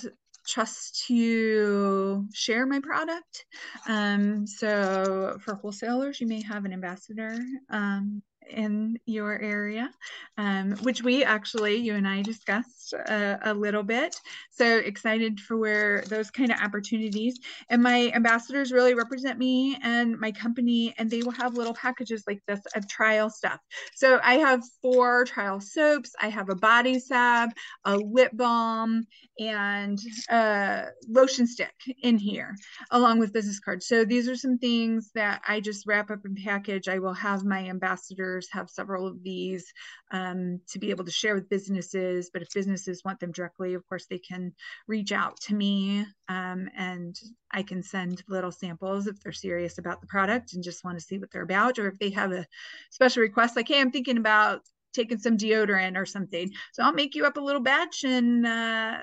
trust 0.47 1.05
to 1.07 2.25
share 2.33 2.67
my 2.67 2.81
product. 2.81 3.45
Um, 3.89 4.47
so 4.47 5.37
for 5.41 5.57
wholesalers, 5.57 6.21
you 6.21 6.27
may 6.27 6.43
have 6.43 6.65
an 6.65 6.73
ambassador 6.73 7.37
um, 7.71 8.23
in 8.51 8.99
your 9.07 9.39
area, 9.41 9.91
um, 10.39 10.73
which 10.83 11.03
we 11.03 11.25
actually, 11.25 11.77
you 11.77 11.95
and 11.95 12.07
I 12.07 12.23
discussed 12.23 12.93
a, 12.93 13.39
a, 13.43 13.55
little 13.55 13.83
bit. 13.83 14.21
So 14.51 14.79
excited 14.79 15.41
for 15.41 15.57
where 15.57 16.03
those 16.09 16.31
kind 16.31 16.53
of 16.53 16.61
opportunities. 16.61 17.39
And 17.71 17.83
my 17.83 18.11
ambassadors 18.15 18.73
really 18.73 18.95
represent 18.95 19.39
me 19.39 19.77
and 19.83 20.19
my 20.19 20.33
company, 20.33 20.95
and 20.99 21.11
they 21.11 21.23
will 21.23 21.33
have 21.33 21.55
little 21.57 21.75
packages 21.75 22.25
like 22.27 22.41
this 22.47 22.61
of 22.75 22.89
trial 22.89 23.31
stuff. 23.31 23.61
So 23.95 24.21
I 24.23 24.35
have 24.35 24.63
four 24.83 25.25
trial 25.25 25.61
soaps, 25.61 26.13
I 26.21 26.29
have 26.29 26.49
a 26.51 26.55
body 26.55 26.99
salve, 26.99 27.51
a 27.85 27.97
lip 27.97 28.33
balm, 28.35 29.07
and 29.39 29.99
a 30.31 30.87
lotion 31.09 31.47
stick 31.47 31.75
in 32.03 32.19
here, 32.19 32.55
along 32.91 33.19
with 33.19 33.33
business 33.33 33.61
cards. 33.61 33.87
So 33.87 34.05
these 34.05 34.29
are 34.29 34.37
some 34.37 34.59
things 34.59 35.11
that 35.15 35.43
I 35.47 35.61
just 35.61 35.87
wrap 35.87 36.11
up 36.11 36.25
and 36.25 36.37
package. 36.37 36.89
I 36.89 36.99
will 36.99 37.15
have 37.15 37.45
my 37.45 37.69
ambassadors 37.69 38.36
have 38.53 38.71
several 38.71 39.07
of 39.07 39.23
these 39.23 39.73
um, 40.11 40.61
to 40.69 40.79
be 40.79 40.91
able 40.91 41.05
to 41.05 41.11
share 41.11 41.35
with 41.35 41.49
businesses. 41.49 42.31
But 42.33 42.43
if 42.43 42.53
businesses 42.53 43.03
want 43.05 43.21
them 43.21 43.33
directly, 43.33 43.75
of 43.75 43.87
course, 43.89 44.07
they 44.07 44.19
can 44.19 44.53
reach 44.87 45.13
out 45.13 45.41
to 45.43 45.55
me 45.55 46.07
um, 46.29 46.69
and 46.77 47.19
I 47.51 47.63
can 47.63 47.83
send 47.83 48.23
little 48.29 48.53
samples 48.53 49.07
if 49.07 49.21
they're 49.21 49.33
serious 49.33 49.79
about 49.79 50.01
the 50.01 50.07
product 50.07 50.55
and 50.55 50.63
just 50.63 50.85
want 50.85 50.99
to 50.99 51.05
see 51.05 51.19
what 51.19 51.31
they're 51.31 51.43
about, 51.43 51.79
or 51.79 51.89
if 51.89 51.99
they 51.99 52.11
have 52.11 52.33
a 52.33 52.47
special 52.91 53.23
request, 53.23 53.57
like, 53.57 53.69
hey, 53.69 53.81
I'm 53.81 53.91
thinking 53.91 54.19
about 54.19 54.63
taking 54.93 55.19
some 55.19 55.37
deodorant 55.37 55.97
or 55.97 56.07
something. 56.07 56.51
So 56.73 56.83
I'll 56.83 56.93
make 56.93 57.15
you 57.15 57.27
up 57.27 57.37
a 57.37 57.41
little 57.41 57.61
batch 57.61 58.05
and 58.05 58.47
uh, 58.47 58.99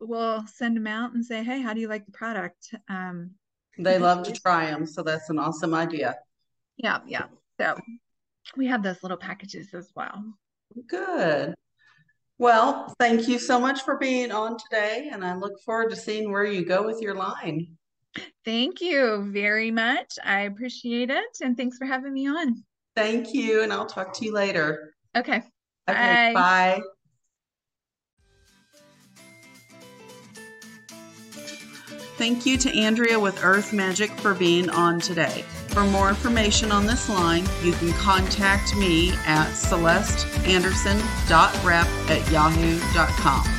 we'll 0.00 0.46
send 0.46 0.76
them 0.76 0.86
out 0.86 1.12
and 1.12 1.24
say, 1.24 1.44
hey, 1.44 1.60
how 1.60 1.74
do 1.74 1.80
you 1.80 1.88
like 1.88 2.06
the 2.06 2.12
product? 2.12 2.74
Um, 2.88 3.32
they 3.78 3.98
love 3.98 4.24
to 4.24 4.32
try 4.32 4.66
them. 4.66 4.86
So 4.86 5.02
that's 5.02 5.30
an 5.30 5.38
awesome 5.38 5.74
idea. 5.74 6.16
Yeah, 6.76 7.00
yeah. 7.06 7.26
So 7.60 7.76
we 8.56 8.66
have 8.66 8.82
those 8.82 9.02
little 9.02 9.16
packages 9.16 9.74
as 9.74 9.90
well. 9.94 10.24
Good. 10.86 11.54
Well, 12.38 12.94
thank 13.00 13.26
you 13.26 13.38
so 13.38 13.58
much 13.58 13.82
for 13.82 13.98
being 13.98 14.30
on 14.30 14.56
today, 14.58 15.10
and 15.12 15.24
I 15.24 15.34
look 15.34 15.60
forward 15.64 15.90
to 15.90 15.96
seeing 15.96 16.30
where 16.30 16.44
you 16.44 16.64
go 16.64 16.84
with 16.84 17.00
your 17.02 17.14
line. 17.14 17.76
Thank 18.44 18.80
you 18.80 19.28
very 19.32 19.70
much. 19.70 20.18
I 20.24 20.42
appreciate 20.42 21.10
it, 21.10 21.38
and 21.42 21.56
thanks 21.56 21.78
for 21.78 21.84
having 21.84 22.12
me 22.12 22.28
on. 22.28 22.62
Thank 22.94 23.34
you, 23.34 23.62
and 23.62 23.72
I'll 23.72 23.86
talk 23.86 24.12
to 24.14 24.24
you 24.24 24.32
later. 24.32 24.94
Okay. 25.16 25.42
Okay. 25.88 26.32
Bye. 26.32 26.34
bye. 26.34 26.82
Thank 32.18 32.46
you 32.46 32.56
to 32.58 32.76
Andrea 32.76 33.18
with 33.18 33.44
Earth 33.44 33.72
Magic 33.72 34.10
for 34.10 34.34
being 34.34 34.68
on 34.70 35.00
today. 35.00 35.44
For 35.68 35.84
more 35.84 36.08
information 36.08 36.72
on 36.72 36.86
this 36.86 37.08
line, 37.08 37.46
you 37.62 37.72
can 37.72 37.92
contact 37.92 38.74
me 38.76 39.12
at 39.26 39.52
celesteanderson.rep 39.52 41.86
at 42.10 42.32
yahoo.com. 42.32 43.57